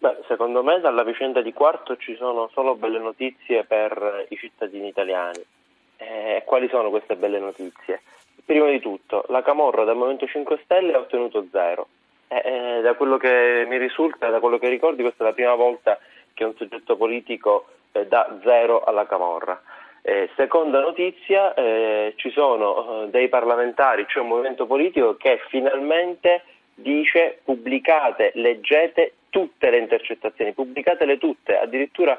Beh, 0.00 0.22
secondo 0.28 0.62
me 0.62 0.80
dalla 0.80 1.04
vicenda 1.04 1.42
di 1.42 1.52
Quarto 1.52 1.98
ci 1.98 2.16
sono 2.16 2.48
solo 2.54 2.74
belle 2.74 2.98
notizie 2.98 3.64
per 3.64 4.24
i 4.30 4.36
cittadini 4.38 4.88
italiani. 4.88 5.44
Eh, 5.98 6.42
quali 6.46 6.68
sono 6.70 6.88
queste 6.88 7.16
belle 7.16 7.38
notizie? 7.38 8.00
Prima 8.42 8.70
di 8.70 8.80
tutto, 8.80 9.26
la 9.28 9.42
Camorra 9.42 9.84
del 9.84 9.96
Movimento 9.96 10.26
5 10.26 10.60
Stelle 10.64 10.94
ha 10.94 11.00
ottenuto 11.00 11.46
zero. 11.52 11.88
Eh, 12.28 12.42
eh, 12.42 12.80
da 12.80 12.94
quello 12.94 13.18
che 13.18 13.66
mi 13.68 13.76
risulta, 13.76 14.30
da 14.30 14.40
quello 14.40 14.56
che 14.56 14.70
ricordi, 14.70 15.02
questa 15.02 15.22
è 15.22 15.26
la 15.26 15.34
prima 15.34 15.54
volta 15.54 15.98
che 16.32 16.44
un 16.44 16.54
soggetto 16.56 16.96
politico 16.96 17.66
eh, 17.92 18.06
dà 18.06 18.38
zero 18.42 18.82
alla 18.82 19.04
Camorra. 19.04 19.60
Eh, 20.00 20.30
seconda 20.34 20.80
notizia, 20.80 21.52
eh, 21.52 22.14
ci 22.16 22.30
sono 22.30 23.04
dei 23.10 23.28
parlamentari, 23.28 24.06
cioè 24.08 24.22
un 24.22 24.30
movimento 24.30 24.64
politico 24.64 25.16
che 25.16 25.42
finalmente 25.50 26.42
dice 26.72 27.40
pubblicate, 27.44 28.30
leggete 28.36 29.12
tutte 29.30 29.70
le 29.70 29.78
intercettazioni, 29.78 30.52
pubblicatele 30.52 31.18
tutte, 31.18 31.58
addirittura 31.58 32.18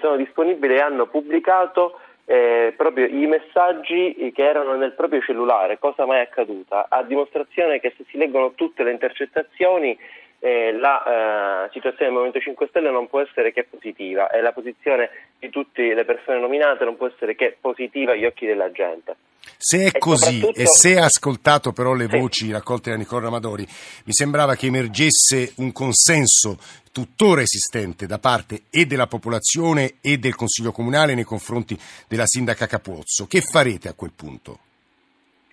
sono 0.00 0.16
disponibili 0.16 0.74
e 0.74 0.80
hanno 0.80 1.06
pubblicato 1.06 1.98
eh, 2.24 2.72
proprio 2.76 3.06
i 3.06 3.26
messaggi 3.26 4.32
che 4.34 4.42
erano 4.44 4.76
nel 4.76 4.92
proprio 4.92 5.20
cellulare, 5.20 5.78
cosa 5.78 6.06
mai 6.06 6.20
accaduta, 6.20 6.86
a 6.88 7.02
dimostrazione 7.02 7.80
che 7.80 7.92
se 7.96 8.04
si 8.08 8.16
leggono 8.16 8.52
tutte 8.52 8.84
le 8.84 8.92
intercettazioni 8.92 9.98
eh, 10.44 10.72
la 10.72 11.66
eh, 11.66 11.70
situazione 11.72 12.06
del 12.06 12.12
Movimento 12.12 12.40
5 12.40 12.66
Stelle 12.66 12.90
non 12.90 13.08
può 13.08 13.20
essere 13.20 13.52
che 13.52 13.62
positiva 13.62 14.28
e 14.28 14.40
la 14.40 14.50
posizione 14.50 15.10
di 15.38 15.48
tutte 15.50 15.94
le 15.94 16.04
persone 16.04 16.40
nominate 16.40 16.84
non 16.84 16.96
può 16.96 17.06
essere 17.06 17.36
che 17.36 17.56
positiva 17.60 18.12
agli 18.12 18.24
occhi 18.24 18.46
della 18.46 18.72
gente. 18.72 19.14
Se 19.56 19.78
è 19.78 19.86
e 19.94 19.98
così 19.98 20.40
soprattutto... 20.40 20.60
e 20.60 20.66
se 20.66 20.98
ha 20.98 21.04
ascoltato 21.04 21.70
però 21.70 21.94
le 21.94 22.08
sì. 22.10 22.18
voci 22.18 22.50
raccolte 22.50 22.90
da 22.90 22.96
Nicola 22.96 23.22
Ramadori, 23.22 23.62
mi 23.62 24.12
sembrava 24.12 24.56
che 24.56 24.66
emergesse 24.66 25.52
un 25.58 25.70
consenso 25.70 26.58
tuttora 26.90 27.42
esistente 27.42 28.06
da 28.06 28.18
parte 28.18 28.62
e 28.68 28.84
della 28.84 29.06
popolazione 29.06 29.94
e 30.00 30.18
del 30.18 30.34
Consiglio 30.34 30.72
Comunale 30.72 31.14
nei 31.14 31.22
confronti 31.22 31.78
della 32.08 32.26
sindaca 32.26 32.66
Capozzo. 32.66 33.28
Che 33.28 33.40
farete 33.42 33.88
a 33.88 33.94
quel 33.94 34.12
punto? 34.14 34.58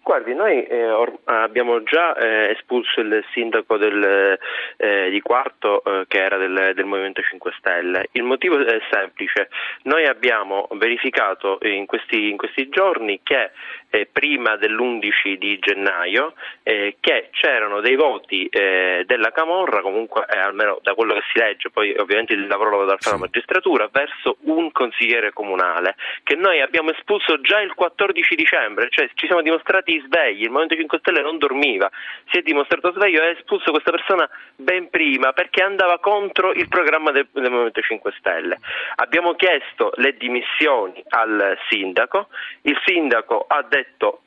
Guardi, 0.10 0.34
noi 0.34 0.64
eh, 0.64 0.90
or- 0.90 1.20
abbiamo 1.26 1.84
già 1.84 2.16
eh, 2.16 2.50
espulso 2.58 3.00
il 3.00 3.24
sindaco 3.32 3.78
del, 3.78 4.40
eh, 4.78 5.10
di 5.12 5.22
Quarto 5.22 5.84
eh, 5.84 6.06
che 6.08 6.24
era 6.24 6.38
del, 6.38 6.72
del, 6.74 6.86
Movimento 6.86 7.22
5 7.22 7.54
Stelle. 7.60 8.08
Il 8.14 8.24
motivo 8.24 8.58
è 8.58 8.80
semplice, 8.90 9.50
noi 9.84 10.08
abbiamo 10.08 10.68
verificato 10.72 11.60
in 11.62 11.86
questi, 11.86 12.28
in 12.28 12.38
questi 12.38 12.70
giorni 12.70 13.20
che 13.22 13.52
eh, 13.90 14.08
prima 14.12 14.56
dell'11 14.58 15.38
di 15.38 15.60
gennaio 15.60 16.34
eh, 16.64 16.98
che 17.00 17.30
c'erano 17.32 17.82
dei 17.82 17.96
voti 17.96 18.48
della 18.50 19.32
Camorra, 19.32 19.82
comunque 19.82 20.26
almeno 20.26 20.80
da 20.82 20.94
quello 20.94 21.14
che 21.14 21.22
si 21.32 21.40
legge, 21.40 21.70
poi 21.70 21.94
ovviamente 21.98 22.34
il 22.34 22.48
lavoro 22.48 22.70
lo 22.70 22.92
a 22.92 22.98
fare 22.98 23.16
la 23.16 23.22
magistratura, 23.22 23.90
verso 23.92 24.38
un 24.42 24.72
consigliere 24.72 25.32
comunale 25.32 25.96
che 26.24 26.36
noi 26.36 26.62
abbiamo 26.62 26.92
espulso 26.92 27.40
già 27.42 27.60
il 27.62 27.74
14 27.74 28.36
dicembre, 28.36 28.88
cioè 28.90 29.10
ci 29.14 29.26
siamo 29.26 29.42
dimostrati 29.42 30.02
svegli, 30.06 30.44
il 30.44 30.50
Movimento 30.50 30.76
5 30.76 31.00
Stelle 31.00 31.22
non 31.22 31.38
dormiva, 31.38 31.90
si 32.30 32.38
è 32.38 32.42
dimostrato 32.42 32.92
sveglio 32.92 33.22
e 33.22 33.26
ha 33.26 33.30
espulso 33.30 33.72
questa 33.72 33.92
persona 33.92 34.30
ben 34.56 34.90
prima 34.90 35.34
perché 35.34 35.64
andava 35.64 36.00
contro 36.00 36.52
il 36.52 36.68
programma 36.68 37.12
del, 37.12 37.28
del 37.32 37.50
Movimento 37.50 37.82
5 37.82 38.14
Stelle. 38.18 38.60
Abbiamo 38.96 39.34
chiesto 39.36 39.92
le 39.96 40.16
dimissioni 40.18 41.04
al 41.10 41.58
sindaco, 41.70 42.28
il 42.64 42.80
sindaco 42.86 43.46
ha 43.48 43.62
detto 43.64 43.79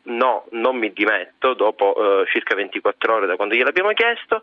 no, 0.04 0.46
non 0.50 0.76
mi 0.76 0.92
dimetto 0.92 1.54
dopo 1.54 2.22
eh, 2.22 2.26
circa 2.26 2.54
24 2.54 3.14
ore 3.14 3.26
da 3.26 3.36
quando 3.36 3.54
gliel'abbiamo 3.54 3.90
chiesto, 3.92 4.42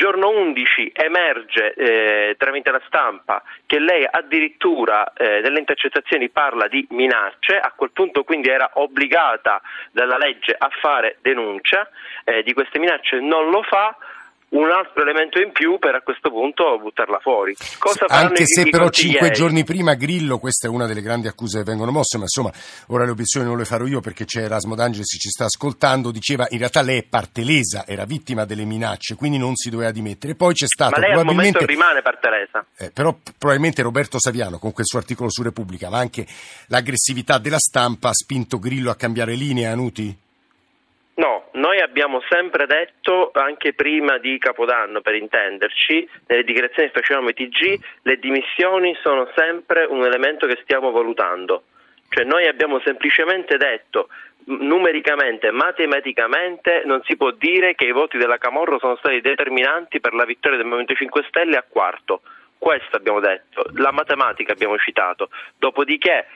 Giorno 0.00 0.30
11 0.30 0.92
emerge 0.94 1.74
eh, 1.74 2.34
tramite 2.38 2.70
la 2.70 2.80
stampa 2.86 3.42
che 3.66 3.78
lei 3.78 4.06
addirittura 4.10 5.12
eh, 5.12 5.40
nelle 5.42 5.58
intercettazioni 5.58 6.30
parla 6.30 6.68
di 6.68 6.86
minacce, 6.90 7.58
a 7.58 7.70
quel 7.76 7.90
punto 7.90 8.24
quindi 8.24 8.48
era 8.48 8.70
obbligata 8.74 9.60
dalla 9.92 10.16
legge 10.16 10.54
a 10.56 10.70
fare 10.80 11.18
denuncia 11.20 11.86
eh, 12.24 12.42
di 12.42 12.54
queste 12.54 12.78
minacce, 12.78 13.20
non 13.20 13.50
lo 13.50 13.62
fa 13.62 13.94
un 14.50 14.70
altro 14.70 15.02
elemento 15.02 15.40
in 15.40 15.52
più 15.52 15.78
per 15.78 15.94
a 15.94 16.00
questo 16.00 16.30
punto 16.30 16.78
buttarla 16.78 17.18
fuori. 17.20 17.54
Cosa 17.78 18.06
Anche 18.08 18.46
se 18.46 18.68
però 18.68 18.88
cinque 18.88 19.30
giorni 19.30 19.64
prima 19.64 19.94
Grillo, 19.94 20.38
questa 20.38 20.66
è 20.66 20.70
una 20.70 20.86
delle 20.86 21.02
grandi 21.02 21.28
accuse 21.28 21.58
che 21.58 21.64
vengono 21.64 21.90
mosse, 21.90 22.16
ma 22.16 22.24
insomma 22.24 22.50
ora 22.88 23.04
le 23.04 23.10
obiezioni 23.12 23.46
non 23.46 23.56
le 23.56 23.64
farò 23.64 23.86
io 23.86 24.00
perché 24.00 24.24
c'è 24.24 24.42
Erasmo 24.42 24.74
D'Angelis 24.74 25.10
che 25.10 25.18
ci 25.18 25.28
sta 25.28 25.44
ascoltando, 25.44 26.10
diceva 26.10 26.46
in 26.50 26.58
realtà 26.58 26.82
lei 26.82 26.98
è 26.98 27.02
parte 27.04 27.44
lesa, 27.44 27.84
era 27.86 28.04
vittima 28.04 28.44
delle 28.44 28.64
minacce, 28.64 29.14
quindi 29.14 29.38
non 29.38 29.54
si 29.54 29.70
doveva 29.70 29.92
dimettere. 29.92 30.34
Poi 30.34 30.54
c'è 30.54 30.66
stato 30.66 30.98
ma 30.98 31.06
lei 31.06 31.12
probabilmente... 31.12 31.58
al 31.58 31.64
momento 31.64 31.82
rimane 31.84 32.02
parte 32.02 32.30
lesa. 32.30 32.66
Eh, 32.76 32.90
però 32.90 33.16
probabilmente 33.38 33.82
Roberto 33.82 34.18
Saviano 34.18 34.58
con 34.58 34.72
quel 34.72 34.86
suo 34.86 34.98
articolo 34.98 35.30
su 35.30 35.42
Repubblica, 35.42 35.90
ma 35.90 35.98
anche 35.98 36.26
l'aggressività 36.66 37.38
della 37.38 37.58
stampa 37.58 38.08
ha 38.08 38.14
spinto 38.14 38.58
Grillo 38.58 38.90
a 38.90 38.96
cambiare 38.96 39.34
linea, 39.34 39.70
Anuti? 39.70 40.28
Abbiamo 41.82 42.22
sempre 42.28 42.66
detto, 42.66 43.30
anche 43.32 43.72
prima 43.74 44.18
di 44.18 44.38
Capodanno 44.38 45.00
per 45.00 45.14
intenderci, 45.14 46.08
nelle 46.26 46.44
dichiarazioni 46.44 46.90
che 46.90 47.00
facevamo 47.00 47.28
ai 47.28 47.34
TG, 47.34 47.78
le 48.02 48.18
dimissioni 48.18 48.96
sono 49.02 49.28
sempre 49.34 49.84
un 49.84 50.04
elemento 50.04 50.46
che 50.46 50.58
stiamo 50.62 50.90
valutando. 50.90 51.64
Cioè 52.08 52.24
noi 52.24 52.46
abbiamo 52.46 52.80
semplicemente 52.80 53.56
detto 53.56 54.08
numericamente, 54.44 55.50
matematicamente 55.50 56.82
non 56.84 57.02
si 57.04 57.16
può 57.16 57.30
dire 57.30 57.74
che 57.74 57.84
i 57.84 57.92
voti 57.92 58.18
della 58.18 58.38
Camorro 58.38 58.78
sono 58.78 58.96
stati 58.96 59.20
determinanti 59.20 60.00
per 60.00 60.14
la 60.14 60.24
vittoria 60.24 60.56
del 60.56 60.66
Movimento 60.66 60.94
5 60.94 61.24
Stelle 61.28 61.56
a 61.56 61.64
quarto. 61.68 62.22
Questo 62.58 62.96
abbiamo 62.96 63.20
detto, 63.20 63.64
la 63.74 63.92
matematica 63.92 64.52
abbiamo 64.52 64.76
citato. 64.78 65.30
Dopodiché 65.56 66.26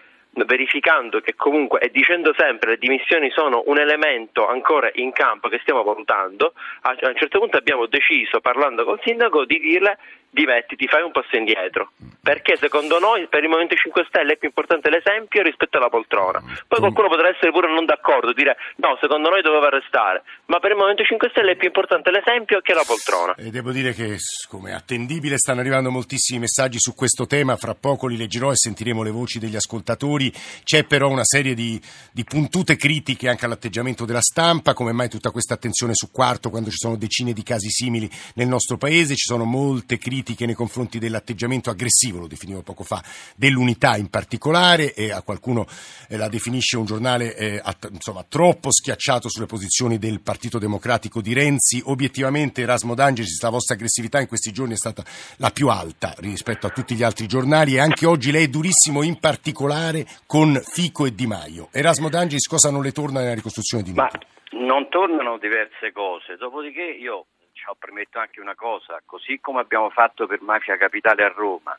verificando 0.44 1.20
che 1.20 1.34
comunque 1.34 1.80
e 1.80 1.90
dicendo 1.90 2.34
sempre 2.36 2.70
le 2.70 2.78
dimissioni 2.78 3.30
sono 3.30 3.62
un 3.66 3.78
elemento 3.78 4.46
ancora 4.46 4.90
in 4.94 5.12
campo 5.12 5.48
che 5.48 5.60
stiamo 5.60 5.82
valutando, 5.82 6.54
a 6.82 6.96
un 7.00 7.16
certo 7.16 7.38
punto 7.38 7.56
abbiamo 7.56 7.86
deciso, 7.86 8.40
parlando 8.40 8.84
col 8.84 9.00
sindaco, 9.02 9.44
di 9.44 9.58
dirle 9.58 9.98
dimettiti, 10.34 10.86
fai 10.88 11.02
un 11.02 11.12
passo 11.12 11.36
indietro. 11.36 11.92
Perché 12.20 12.56
secondo 12.58 12.98
noi 12.98 13.28
per 13.28 13.42
il 13.42 13.48
Movimento 13.48 13.76
5 13.76 14.04
Stelle 14.08 14.34
è 14.34 14.36
più 14.36 14.48
importante 14.48 14.90
l'esempio 14.90 15.42
rispetto 15.42 15.78
alla 15.78 15.88
poltrona. 15.88 16.42
Poi 16.66 16.80
qualcuno 16.80 17.08
potrà 17.08 17.28
essere 17.28 17.52
pure 17.52 17.72
non 17.72 17.84
d'accordo, 17.84 18.32
dire 18.32 18.56
no, 18.76 18.98
secondo 19.00 19.30
noi 19.30 19.42
doveva 19.42 19.68
restare, 19.68 20.22
ma 20.46 20.58
per 20.58 20.72
il 20.72 20.76
Movimento 20.76 21.04
5 21.04 21.28
Stelle 21.30 21.52
è 21.52 21.56
più 21.56 21.68
importante 21.68 22.10
l'esempio 22.10 22.60
che 22.60 22.74
la 22.74 22.82
poltrona. 22.84 23.34
E 23.36 23.50
devo 23.50 23.70
dire 23.70 23.92
che, 23.92 24.16
come 24.48 24.74
attendibile, 24.74 25.38
stanno 25.38 25.60
arrivando 25.60 25.90
moltissimi 25.90 26.40
messaggi 26.40 26.78
su 26.78 26.94
questo 26.94 27.26
tema, 27.26 27.56
fra 27.56 27.74
poco 27.74 28.08
li 28.08 28.16
leggerò 28.16 28.50
e 28.50 28.56
sentiremo 28.56 29.02
le 29.02 29.10
voci 29.10 29.38
degli 29.38 29.56
ascoltatori. 29.56 30.32
C'è 30.64 30.84
però 30.84 31.08
una 31.08 31.24
serie 31.24 31.54
di, 31.54 31.80
di 32.10 32.24
puntute 32.24 32.76
critiche 32.76 33.28
anche 33.28 33.44
all'atteggiamento 33.44 34.04
della 34.04 34.20
stampa, 34.20 34.74
come 34.74 34.92
mai 34.92 35.08
tutta 35.08 35.30
questa 35.30 35.54
attenzione 35.54 35.92
su 35.94 36.10
quarto 36.10 36.50
quando 36.50 36.70
ci 36.70 36.78
sono 36.78 36.96
decine 36.96 37.32
di 37.32 37.42
casi 37.42 37.68
simili 37.68 38.10
nel 38.34 38.48
nostro 38.48 38.76
paese, 38.76 39.14
ci 39.14 39.26
sono 39.26 39.44
molte 39.44 39.98
critiche 39.98 40.23
critiche 40.24 40.46
nei 40.46 40.54
confronti 40.54 40.98
dell'atteggiamento 40.98 41.68
aggressivo, 41.68 42.18
lo 42.18 42.26
definivo 42.26 42.62
poco 42.62 42.82
fa, 42.82 43.02
dell'unità 43.36 43.96
in 43.96 44.08
particolare 44.08 44.94
e 44.94 45.12
a 45.12 45.20
qualcuno 45.20 45.66
eh, 46.08 46.16
la 46.16 46.28
definisce 46.28 46.78
un 46.78 46.86
giornale 46.86 47.36
eh, 47.36 47.62
insomma, 47.90 48.24
troppo 48.26 48.72
schiacciato 48.72 49.28
sulle 49.28 49.44
posizioni 49.44 49.98
del 49.98 50.20
Partito 50.20 50.58
Democratico 50.58 51.20
di 51.20 51.34
Renzi. 51.34 51.82
Obiettivamente 51.84 52.62
Erasmo 52.62 52.94
D'Angelis, 52.94 53.40
la 53.42 53.50
vostra 53.50 53.74
aggressività 53.74 54.18
in 54.18 54.26
questi 54.26 54.50
giorni 54.50 54.72
è 54.72 54.78
stata 54.78 55.04
la 55.36 55.50
più 55.50 55.68
alta 55.68 56.14
rispetto 56.18 56.66
a 56.66 56.70
tutti 56.70 56.94
gli 56.94 57.02
altri 57.02 57.26
giornali 57.26 57.74
e 57.74 57.80
anche 57.80 58.06
oggi 58.06 58.30
lei 58.30 58.44
è 58.44 58.48
durissimo 58.48 59.02
in 59.02 59.20
particolare 59.20 60.06
con 60.26 60.58
Fico 60.64 61.04
e 61.04 61.14
Di 61.14 61.26
Maio. 61.26 61.68
Erasmo 61.70 62.08
D'Angelis 62.08 62.48
cosa 62.48 62.70
non 62.70 62.82
le 62.82 62.92
torna 62.92 63.20
nella 63.20 63.34
ricostruzione 63.34 63.82
di 63.84 63.92
Ma 63.92 64.08
non 64.52 64.88
tornano 64.88 65.36
diverse 65.38 65.92
cose, 65.92 66.36
dopodiché 66.36 66.82
io 66.82 67.26
diciamo, 67.64 67.76
permetto 67.78 68.18
anche 68.18 68.40
una 68.40 68.54
cosa, 68.54 69.00
così 69.06 69.40
come 69.40 69.60
abbiamo 69.60 69.88
fatto 69.88 70.26
per 70.26 70.42
Mafia 70.42 70.76
Capitale 70.76 71.24
a 71.24 71.32
Roma, 71.34 71.76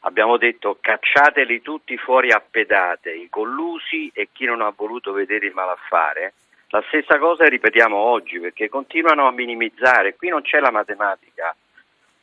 abbiamo 0.00 0.36
detto 0.36 0.78
cacciateli 0.80 1.60
tutti 1.60 1.96
fuori 1.98 2.30
a 2.30 2.40
pedate, 2.40 3.10
i 3.12 3.28
collusi 3.28 4.10
e 4.14 4.28
chi 4.32 4.44
non 4.44 4.60
ha 4.60 4.72
voluto 4.74 5.12
vedere 5.12 5.46
il 5.46 5.54
malaffare, 5.54 6.34
la 6.68 6.84
stessa 6.86 7.18
cosa 7.18 7.48
ripetiamo 7.48 7.96
oggi 7.96 8.38
perché 8.38 8.68
continuano 8.68 9.26
a 9.26 9.32
minimizzare, 9.32 10.14
qui 10.14 10.28
non 10.28 10.42
c'è 10.42 10.60
la 10.60 10.70
matematica, 10.70 11.54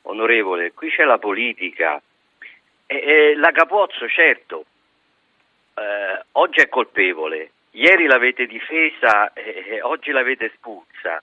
onorevole, 0.04 0.72
qui 0.74 0.90
c'è 0.90 1.04
la 1.04 1.18
politica. 1.18 2.02
E, 2.86 2.96
e 2.96 3.36
la 3.36 3.52
Capozzo 3.52 4.08
certo, 4.08 4.66
eh, 5.74 6.24
oggi 6.34 6.62
è 6.62 6.70
colpevole, 6.70 7.50
ieri 7.72 8.06
l'avete 8.06 8.46
difesa 8.46 9.34
e 9.34 9.82
oggi 9.82 10.12
l'avete 10.12 10.46
espulsa 10.46 11.22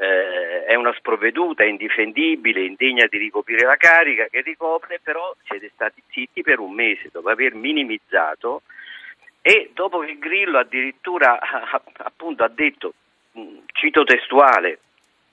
eh, 0.00 0.64
è 0.64 0.74
una 0.76 0.94
sprovveduta, 0.94 1.62
è 1.62 1.66
indifendibile, 1.66 2.64
indegna 2.64 3.06
di 3.06 3.18
ricoprire 3.18 3.66
la 3.66 3.76
carica 3.76 4.28
che 4.28 4.40
ricopre, 4.40 4.98
però 5.02 5.34
siete 5.44 5.70
stati 5.74 6.02
zitti 6.08 6.40
per 6.40 6.58
un 6.58 6.72
mese 6.72 7.10
dopo 7.12 7.28
aver 7.28 7.54
minimizzato 7.54 8.62
e 9.42 9.70
dopo 9.74 9.98
che 9.98 10.18
Grillo 10.18 10.58
addirittura 10.58 11.38
appunto 11.98 12.44
ha 12.44 12.48
detto, 12.48 12.94
mm, 13.38 13.58
cito 13.72 14.02
testuale, 14.04 14.78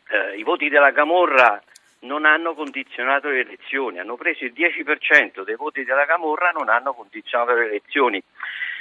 eh, 0.10 0.38
i 0.38 0.44
voti 0.44 0.68
della 0.68 0.92
Camorra 0.92 1.64
non 2.00 2.26
hanno 2.26 2.54
condizionato 2.54 3.30
le 3.30 3.40
elezioni, 3.40 4.00
hanno 4.00 4.18
preso 4.18 4.44
il 4.44 4.54
10% 4.54 5.46
dei 5.46 5.56
voti 5.56 5.86
della 5.86 6.06
Camorra, 6.06 6.52
non 6.52 6.68
hanno 6.68 6.94
condizionato 6.94 7.54
le 7.54 7.68
elezioni. 7.68 8.22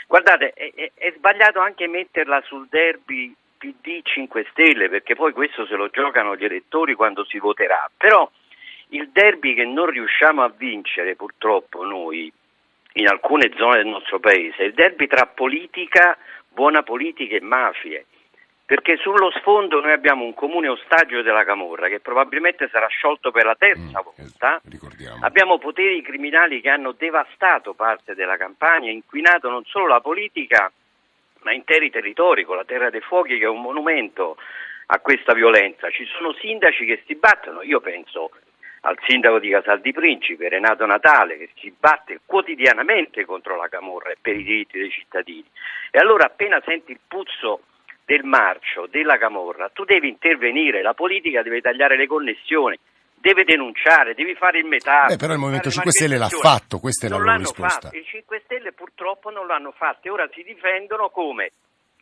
Guardate, 0.09 0.53
è, 0.53 0.73
è, 0.75 0.91
è 0.95 1.13
sbagliato 1.17 1.61
anche 1.61 1.87
metterla 1.87 2.43
sul 2.43 2.67
derby 2.69 3.33
PD 3.57 4.01
5 4.03 4.47
Stelle, 4.51 4.89
perché 4.89 5.15
poi 5.15 5.33
questo 5.33 5.67
se 5.67 5.75
lo 5.75 5.89
giocano 5.89 6.37
gli 6.37 6.45
elettori 6.45 6.95
quando 6.95 7.25
si 7.25 7.39
voterà, 7.39 7.91
però 7.97 8.31
il 8.91 9.11
derby 9.11 9.55
che 9.55 9.65
non 9.65 9.87
riusciamo 9.87 10.43
a 10.43 10.53
vincere 10.55 11.17
purtroppo 11.17 11.85
noi 11.85 12.33
in 12.93 13.09
alcune 13.09 13.53
zone 13.57 13.77
del 13.79 13.87
nostro 13.87 14.21
paese, 14.21 14.57
è 14.59 14.63
il 14.65 14.75
derby 14.75 15.07
tra 15.07 15.27
politica, 15.27 16.17
buona 16.49 16.83
politica 16.83 17.37
e 17.37 17.41
mafie. 17.41 18.07
Perché 18.65 18.97
sullo 18.97 19.31
sfondo 19.31 19.81
noi 19.81 19.93
abbiamo 19.93 20.25
un 20.25 20.35
comune 20.35 20.67
ostaggio 20.67 21.23
della 21.23 21.45
Camorra 21.45 21.87
che 21.87 22.01
probabilmente 22.01 22.69
sarà 22.69 22.89
sciolto 22.89 23.31
per 23.31 23.45
la 23.45 23.55
terza 23.55 24.01
mm, 24.01 24.03
volta. 24.03 24.61
Abbiamo 25.21 25.59
poteri 25.59 26.03
criminali 26.03 26.61
che 26.61 26.71
hanno 26.71 26.91
devastato 26.91 27.75
parte 27.75 28.17
della 28.17 28.37
campagna, 28.37 28.91
inquinato 28.91 29.49
non 29.49 29.63
solo 29.67 29.87
la 29.87 30.01
politica 30.01 30.73
ma 31.43 31.53
interi 31.53 31.91
territori, 31.91 32.45
con 32.45 32.57
la 32.57 32.65
Terra 32.65 32.91
dei 32.91 33.01
Fuochi 33.01 33.39
che 33.39 33.45
è 33.45 33.49
un 33.49 33.61
monumento 33.61 34.37
a 34.87 34.99
questa 35.01 35.33
violenza. 35.35 35.91
Ci 35.91 36.05
sono 36.07 36.33
sindaci 36.35 36.85
che 36.85 37.03
si 37.07 37.15
battono, 37.15 37.63
io 37.63 37.81
penso 37.81 38.31
al 38.83 38.99
sindaco 39.07 39.39
di 39.39 39.51
Casal 39.51 39.81
di 39.81 39.93
Principe, 39.93 40.49
Renato 40.49 40.87
Natale, 40.87 41.39
che 41.39 41.51
si 41.57 41.75
batte 41.77 42.21
quotidianamente 42.25 43.25
contro 43.25 43.57
la 43.57 43.69
Camorra 43.69 44.11
e 44.11 44.17
per 44.21 44.37
i 44.37 44.45
diritti 44.45 44.79
dei 44.79 44.91
cittadini. 44.91 45.45
E 45.91 45.99
allora 45.99 46.27
appena 46.27 46.63
senti 46.65 46.93
il 46.93 47.01
puzzo 47.07 47.63
del 48.05 48.23
marcio, 48.23 48.87
della 48.87 49.19
Camorra, 49.19 49.69
tu 49.71 49.85
devi 49.85 50.09
intervenire, 50.09 50.83
la 50.83 50.95
politica 50.95 51.43
deve 51.43 51.61
tagliare 51.61 51.97
le 51.97 52.07
connessioni, 52.07 52.79
deve 53.19 53.45
denunciare, 53.45 54.15
devi 54.15 54.35
fare 54.35 54.59
il 54.59 54.67
metà. 54.67 55.07
Beh, 55.07 55.17
però 55.17 55.33
il 55.33 55.39
Movimento 55.39 55.71
5 55.71 55.91
Stelle 55.91 56.19
l'ha 56.19 56.29
fatto, 56.29 56.79
questa 56.79 57.07
è 57.07 57.09
la 57.09 57.17
non 57.17 57.25
loro 57.25 57.39
risposta. 57.39 57.89
Fatto. 57.89 57.97
I 57.97 58.05
5 58.05 58.43
Stelle 58.45 58.73
purtroppo 58.73 59.31
non 59.31 59.47
l'hanno 59.47 59.73
fatto 59.73 60.07
e 60.07 60.11
ora 60.11 60.29
si 60.33 60.43
difendono 60.43 61.11
come, 61.11 61.53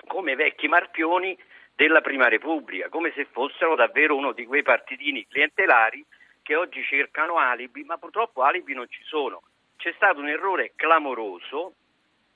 come 0.07 0.35
vecchi 0.35 0.69
marpioni 0.69 1.37
della 1.75 2.01
Prima 2.01 2.29
Repubblica, 2.29 2.89
come 2.89 3.13
se 3.15 3.27
fossero 3.31 3.75
davvero 3.75 4.17
uno 4.17 4.33
di 4.33 4.45
quei 4.47 4.63
partitini 4.63 5.27
clientelari 5.27 6.05
che 6.43 6.57
oggi 6.57 6.83
cercano 6.85 7.39
alibi, 7.39 7.83
ma 7.85 7.97
purtroppo 7.97 8.43
alibi 8.43 8.75
non 8.75 8.87
ci 8.89 9.03
sono. 9.05 9.43
C'è 9.77 9.93
stato 9.97 10.21
un 10.21 10.29
errore 10.29 10.73
clamoroso, 10.77 11.75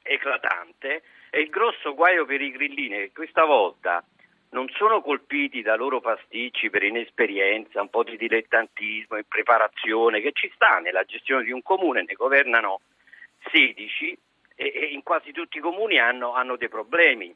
eclatante, 0.03 1.03
e 1.31 1.41
il 1.41 1.51
grosso 1.51 1.95
guaio 1.95 2.25
per 2.25 2.41
i 2.41 2.51
grillini 2.51 2.95
è 2.95 3.01
che 3.03 3.13
questa 3.13 3.45
volta 3.45 4.03
non 4.51 4.69
sono 4.71 5.03
colpiti 5.03 5.63
da 5.63 5.75
loro 5.75 6.01
pasticci 6.01 6.71
per 6.71 6.83
inesperienza, 6.83 7.83
un 7.83 7.91
po' 7.91 8.03
di 8.03 8.17
dilettantismo, 8.17 9.17
impreparazione, 9.17 10.21
che 10.21 10.33
ci 10.33 10.51
sta 10.55 10.79
nella 10.79 11.05
gestione 11.05 11.45
di 11.45 11.53
un 11.53 11.63
comune, 11.63 12.05
ne 12.07 12.15
governano 12.15 12.81
16 13.51 14.19
e, 14.55 14.73
e 14.75 14.85
in 14.87 15.03
quasi 15.03 15.33
tutti 15.33 15.59
i 15.59 15.61
comuni 15.61 15.99
hanno, 15.99 16.33
hanno 16.33 16.57
dei 16.57 16.69
problemi. 16.69 17.35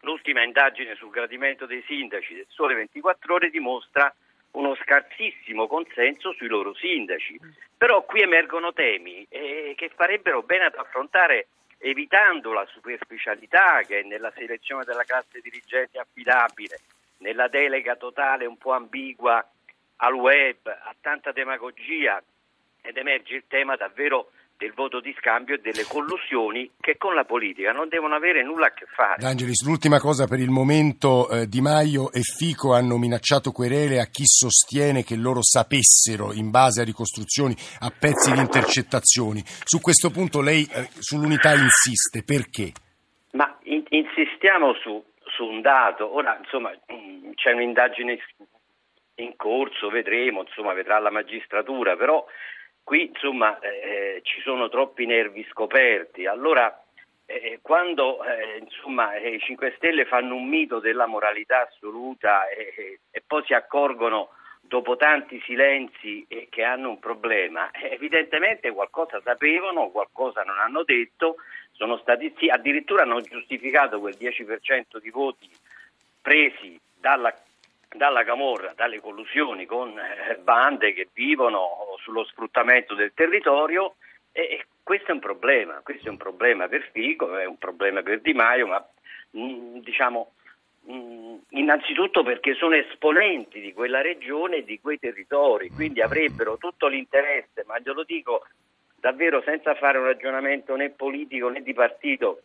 L'ultima 0.00 0.42
indagine 0.42 0.94
sul 0.94 1.10
gradimento 1.10 1.66
dei 1.66 1.82
sindaci 1.86 2.34
del 2.34 2.46
Sole 2.48 2.74
24 2.74 3.34
Ore 3.34 3.50
dimostra 3.50 4.14
uno 4.52 4.74
scarsissimo 4.76 5.66
consenso 5.66 6.32
sui 6.32 6.48
loro 6.48 6.74
sindaci. 6.74 7.38
Però 7.76 8.04
qui 8.04 8.20
emergono 8.20 8.72
temi 8.72 9.26
eh, 9.28 9.74
che 9.76 9.90
farebbero 9.94 10.42
bene 10.42 10.66
ad 10.66 10.74
affrontare 10.76 11.48
evitando 11.78 12.52
la 12.52 12.66
superficialità 12.66 13.82
che 13.82 14.00
è 14.00 14.02
nella 14.02 14.32
selezione 14.34 14.84
della 14.84 15.04
classe 15.04 15.40
dirigente 15.40 15.98
affidabile, 15.98 16.80
nella 17.18 17.48
delega 17.48 17.96
totale 17.96 18.46
un 18.46 18.56
po' 18.56 18.72
ambigua 18.72 19.46
al 19.96 20.14
web, 20.14 20.66
a 20.66 20.94
tanta 21.00 21.32
demagogia 21.32 22.22
ed 22.82 22.96
emerge 22.96 23.34
il 23.34 23.44
tema 23.48 23.76
davvero 23.76 24.30
del 24.56 24.72
voto 24.74 25.00
di 25.00 25.14
scambio 25.18 25.54
e 25.54 25.58
delle 25.58 25.84
collusioni 25.84 26.70
che 26.80 26.96
con 26.96 27.14
la 27.14 27.24
politica 27.24 27.72
non 27.72 27.88
devono 27.88 28.14
avere 28.14 28.42
nulla 28.42 28.66
a 28.66 28.72
che 28.72 28.86
fare. 28.86 29.16
D'Angelis, 29.18 29.64
l'ultima 29.64 30.00
cosa 30.00 30.26
per 30.26 30.40
il 30.40 30.50
momento, 30.50 31.28
eh, 31.28 31.46
Di 31.46 31.60
Maio 31.60 32.10
e 32.10 32.20
Fico 32.20 32.74
hanno 32.74 32.96
minacciato 32.96 33.52
querele 33.52 34.00
a 34.00 34.06
chi 34.06 34.24
sostiene 34.24 35.04
che 35.04 35.16
loro 35.16 35.42
sapessero 35.42 36.32
in 36.32 36.50
base 36.50 36.80
a 36.80 36.84
ricostruzioni, 36.84 37.54
a 37.80 37.90
pezzi 37.90 38.32
di 38.32 38.40
intercettazioni. 38.40 39.42
Su 39.44 39.80
questo 39.80 40.10
punto 40.10 40.40
lei 40.40 40.66
eh, 40.72 40.88
sull'unità 40.98 41.52
insiste, 41.54 42.22
perché? 42.24 42.72
Ma 43.32 43.58
in, 43.64 43.84
insistiamo 43.90 44.72
su, 44.74 45.04
su, 45.24 45.44
un 45.44 45.60
dato, 45.60 46.14
ora 46.14 46.38
insomma 46.40 46.70
mm, 46.70 47.32
c'è 47.34 47.52
un'indagine 47.52 48.18
in 49.16 49.36
corso, 49.36 49.88
vedremo, 49.90 50.42
insomma 50.42 50.72
vedrà 50.72 50.98
la 50.98 51.10
magistratura, 51.10 51.96
però 51.96 52.24
Qui 52.86 53.06
insomma 53.06 53.58
eh, 53.58 54.20
ci 54.22 54.40
sono 54.42 54.68
troppi 54.68 55.06
nervi 55.06 55.44
scoperti, 55.50 56.24
allora 56.24 56.72
eh, 57.24 57.58
quando 57.60 58.22
eh, 58.22 58.58
insomma, 58.58 59.16
i 59.16 59.40
5 59.40 59.74
Stelle 59.76 60.04
fanno 60.04 60.36
un 60.36 60.46
mito 60.46 60.78
della 60.78 61.06
moralità 61.06 61.66
assoluta 61.66 62.48
e 62.48 63.00
poi 63.26 63.42
si 63.44 63.54
accorgono 63.54 64.28
dopo 64.60 64.94
tanti 64.94 65.42
silenzi 65.44 66.28
che 66.48 66.62
hanno 66.62 66.90
un 66.90 67.00
problema, 67.00 67.72
eh, 67.72 67.90
evidentemente 67.90 68.70
qualcosa 68.70 69.20
sapevano, 69.20 69.88
qualcosa 69.88 70.42
non 70.42 70.60
hanno 70.60 70.84
detto, 70.84 71.38
sono 71.72 71.96
stati 71.96 72.32
sì, 72.38 72.46
addirittura 72.48 73.02
hanno 73.02 73.20
giustificato 73.20 73.98
quel 73.98 74.16
10% 74.16 74.98
di 75.00 75.10
voti 75.10 75.50
presi 76.22 76.78
dalla 77.00 77.34
dalla 77.96 78.24
Camorra, 78.24 78.72
dalle 78.74 79.00
collusioni 79.00 79.66
con 79.66 79.98
eh, 79.98 80.36
bande 80.36 80.92
che 80.92 81.08
vivono 81.12 81.96
sullo 82.00 82.24
sfruttamento 82.24 82.94
del 82.94 83.12
territorio 83.14 83.96
e 84.32 84.66
questo 84.82 85.10
è 85.10 85.14
un 85.14 85.20
problema, 85.20 85.80
questo 85.82 86.06
è 86.06 86.10
un 86.10 86.16
problema 86.16 86.68
per 86.68 86.90
Fico, 86.92 87.36
è 87.36 87.44
un 87.44 87.58
problema 87.58 88.02
per 88.02 88.20
Di 88.20 88.34
Maio, 88.34 88.66
ma 88.66 88.86
mm, 89.36 89.78
diciamo 89.78 90.32
mm, 90.90 91.36
innanzitutto 91.50 92.22
perché 92.22 92.54
sono 92.54 92.76
esponenti 92.76 93.60
di 93.60 93.72
quella 93.72 94.00
regione 94.00 94.58
e 94.58 94.64
di 94.64 94.78
quei 94.78 94.98
territori, 94.98 95.70
quindi 95.70 96.02
avrebbero 96.02 96.56
tutto 96.58 96.86
l'interesse, 96.86 97.64
ma 97.66 97.78
glielo 97.78 98.04
dico 98.04 98.46
davvero 98.94 99.42
senza 99.42 99.74
fare 99.74 99.98
un 99.98 100.04
ragionamento 100.04 100.76
né 100.76 100.90
politico 100.90 101.48
né 101.48 101.62
di 101.62 101.72
partito, 101.72 102.42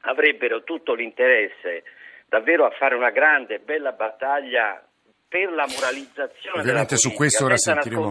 avrebbero 0.00 0.62
tutto 0.64 0.94
l'interesse 0.94 1.84
davvero 2.28 2.64
a 2.64 2.70
fare 2.70 2.94
una 2.94 3.10
grande 3.10 3.54
e 3.54 3.58
bella 3.60 3.92
battaglia 3.92 4.85
per 5.28 5.50
la 5.52 5.66
moralizzazione 5.66 6.60
Ovviamente 6.60 6.96
su 6.96 7.12
questo 7.12 7.44
ora 7.44 7.56
sentiremo, 7.56 8.10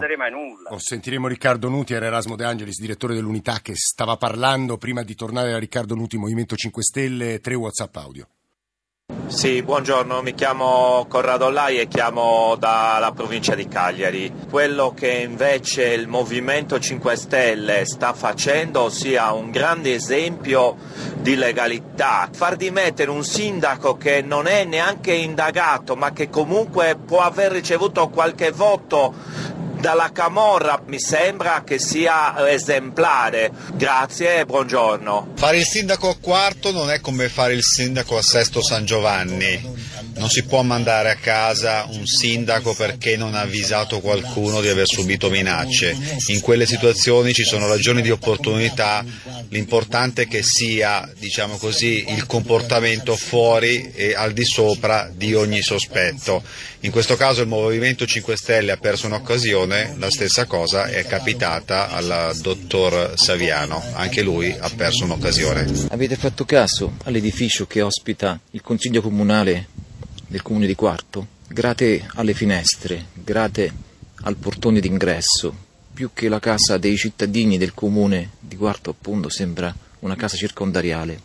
oh, 0.70 0.78
sentiremo, 0.78 1.28
Riccardo 1.28 1.70
Nuti, 1.70 1.94
era 1.94 2.06
Erasmo 2.06 2.36
De 2.36 2.44
Angelis, 2.44 2.80
direttore 2.80 3.14
dell'unità 3.14 3.60
che 3.62 3.76
stava 3.76 4.18
parlando 4.18 4.78
prima 4.78 5.04
di 5.04 5.16
tornare 5.16 5.54
a 5.54 5.58
Riccardo 5.58 5.96
Nuti, 5.96 6.18
Movimento 6.18 6.56
5 6.56 6.84
Stelle, 6.84 7.40
tre 7.40 7.56
Whatsapp 7.56 7.96
audio. 7.96 8.28
Sì, 9.28 9.64
buongiorno, 9.64 10.22
mi 10.22 10.36
chiamo 10.36 11.08
Corrado 11.10 11.50
Lai 11.50 11.80
e 11.80 11.88
chiamo 11.88 12.56
dalla 12.60 13.12
provincia 13.12 13.56
di 13.56 13.68
Cagliari. 13.68 14.32
Quello 14.50 14.94
che 14.96 15.10
invece 15.10 15.94
il 15.94 16.08
Movimento 16.08 16.80
5 16.80 17.16
Stelle 17.16 17.86
sta 17.86 18.14
facendo, 18.14 18.82
ossia 18.82 19.34
un 19.34 19.50
grande 19.50 19.96
esempio 19.96 20.76
di 21.16 21.36
legalità, 21.36 22.30
far 22.32 22.56
dimettere 22.56 23.10
un 23.10 23.24
sindaco 23.24 23.98
che 23.98 24.22
non 24.22 24.46
è 24.46 24.64
neanche 24.64 25.14
indagato 25.14 25.96
ma 25.96 26.12
che 26.12 26.30
comunque 26.30 26.96
può 26.96 27.22
aver 27.22 27.52
ricevuto 27.52 28.10
qualche 28.10 28.52
voto 28.52 29.12
dalla 29.86 30.12
Camorra 30.12 30.82
mi 30.88 31.00
sembra 31.00 31.62
che 31.64 31.78
sia 31.78 32.50
esemplare. 32.50 33.52
Grazie 33.74 34.40
e 34.40 34.46
buongiorno. 34.46 35.34
Fare 35.36 35.58
il 35.58 35.64
sindaco 35.64 36.10
a 36.10 36.16
quarto 36.20 36.72
non 36.72 36.90
è 36.90 37.00
come 37.00 37.30
fare 37.30 37.54
il 37.54 37.62
sindaco 37.62 38.18
a 38.18 38.24
Sesto 38.24 38.64
San 38.64 38.84
Giovanni. 38.84 39.62
Non 40.18 40.30
si 40.30 40.44
può 40.44 40.62
mandare 40.62 41.12
a 41.12 41.16
casa 41.16 41.86
un 41.90 42.06
sindaco 42.06 42.74
perché 42.74 43.18
non 43.18 43.36
ha 43.36 43.42
avvisato 43.42 44.00
qualcuno 44.00 44.62
di 44.62 44.70
aver 44.70 44.88
subito 44.88 45.30
minacce. 45.30 45.96
In 46.28 46.40
quelle 46.40 46.66
situazioni 46.66 47.34
ci 47.34 47.44
sono 47.44 47.68
ragioni 47.68 48.02
di 48.02 48.12
opportunità, 48.12 49.04
l'importante 49.50 50.24
è 50.24 50.28
che 50.28 50.42
sia, 50.42 51.10
diciamo 51.20 51.58
così, 51.58 52.06
il 52.10 52.26
comportamento 52.26 53.16
fuori 53.16 53.92
e 53.94 54.14
al 54.16 54.32
di 54.34 54.46
sopra 54.46 55.12
di 55.14 55.34
ogni 55.34 55.62
sospetto. 55.62 56.42
In 56.82 56.92
questo 56.92 57.16
caso 57.16 57.42
il 57.42 57.48
Movimento 57.48 58.06
5 58.06 58.38
Stelle 58.38 58.72
ha 58.72 58.78
perso 58.78 59.08
un'occasione, 59.08 59.96
la 59.98 60.10
stessa 60.12 60.46
cosa 60.46 60.86
è 60.86 61.06
capitata 61.06 61.90
al 61.90 62.38
dottor 62.42 63.14
Saviano, 63.16 63.84
anche 63.94 64.22
lui 64.22 64.56
ha 64.58 64.70
perso 64.70 65.04
un'occasione. 65.04 65.88
Avete 65.90 66.16
fatto 66.16 66.46
caso 66.46 66.94
all'edificio 67.04 67.66
che 67.66 67.82
ospita 67.82 68.40
il 68.52 68.62
Consiglio 68.62 69.02
Comunale 69.02 69.68
del 70.28 70.42
comune 70.42 70.68
di 70.68 70.76
Quarto, 70.76 71.28
grate 71.48 72.08
alle 72.16 72.34
finestre, 72.34 73.08
grate 73.14 73.74
al 74.22 74.36
portone 74.36 74.80
d'ingresso, 74.80 75.56
più 75.94 76.12
che 76.14 76.30
la 76.30 76.40
casa 76.40 76.78
dei 76.78 76.98
cittadini 76.98 77.58
del 77.58 77.74
comune 77.74 78.32
di 78.40 78.56
Quarto 78.56 78.90
appunto 78.90 79.30
sembra 79.30 79.74
una 80.00 80.16
casa 80.16 80.36
circondariale. 80.36 81.20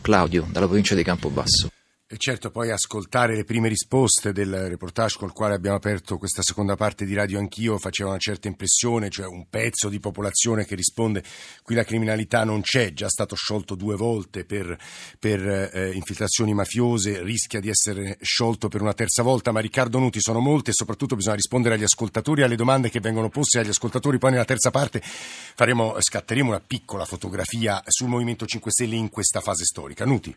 Claudio, 0.00 0.46
dalla 0.50 0.66
provincia 0.66 0.94
di 0.94 1.02
Campobasso. 1.02 1.73
E 2.14 2.16
certo, 2.16 2.52
poi 2.52 2.70
ascoltare 2.70 3.34
le 3.34 3.42
prime 3.42 3.66
risposte 3.66 4.32
del 4.32 4.68
reportage 4.68 5.18
col 5.18 5.32
quale 5.32 5.54
abbiamo 5.54 5.78
aperto 5.78 6.16
questa 6.16 6.42
seconda 6.42 6.76
parte 6.76 7.04
di 7.04 7.12
Radio 7.12 7.40
Anch'io 7.40 7.76
faceva 7.76 8.10
una 8.10 8.18
certa 8.20 8.46
impressione, 8.46 9.10
cioè 9.10 9.26
un 9.26 9.48
pezzo 9.50 9.88
di 9.88 9.98
popolazione 9.98 10.64
che 10.64 10.76
risponde 10.76 11.24
qui 11.64 11.74
la 11.74 11.82
criminalità 11.82 12.44
non 12.44 12.60
c'è, 12.60 12.92
già 12.92 13.08
stato 13.08 13.34
sciolto 13.34 13.74
due 13.74 13.96
volte 13.96 14.44
per, 14.44 14.78
per 15.18 15.44
eh, 15.74 15.90
infiltrazioni 15.92 16.54
mafiose, 16.54 17.20
rischia 17.20 17.58
di 17.58 17.68
essere 17.68 18.16
sciolto 18.20 18.68
per 18.68 18.80
una 18.80 18.94
terza 18.94 19.24
volta, 19.24 19.50
ma 19.50 19.58
Riccardo 19.58 19.98
Nuti 19.98 20.20
sono 20.20 20.38
molte 20.38 20.70
e 20.70 20.74
soprattutto 20.74 21.16
bisogna 21.16 21.34
rispondere 21.34 21.74
agli 21.74 21.82
ascoltatori 21.82 22.44
alle 22.44 22.54
domande 22.54 22.90
che 22.90 23.00
vengono 23.00 23.28
poste 23.28 23.58
agli 23.58 23.70
ascoltatori, 23.70 24.18
poi 24.18 24.30
nella 24.30 24.44
terza 24.44 24.70
parte 24.70 25.02
faremo, 25.02 25.96
scatteremo 25.98 26.48
una 26.48 26.62
piccola 26.64 27.06
fotografia 27.06 27.82
sul 27.88 28.06
Movimento 28.06 28.46
5 28.46 28.70
Stelle 28.70 28.94
in 28.94 29.10
questa 29.10 29.40
fase 29.40 29.64
storica. 29.64 30.04
Nuti. 30.04 30.36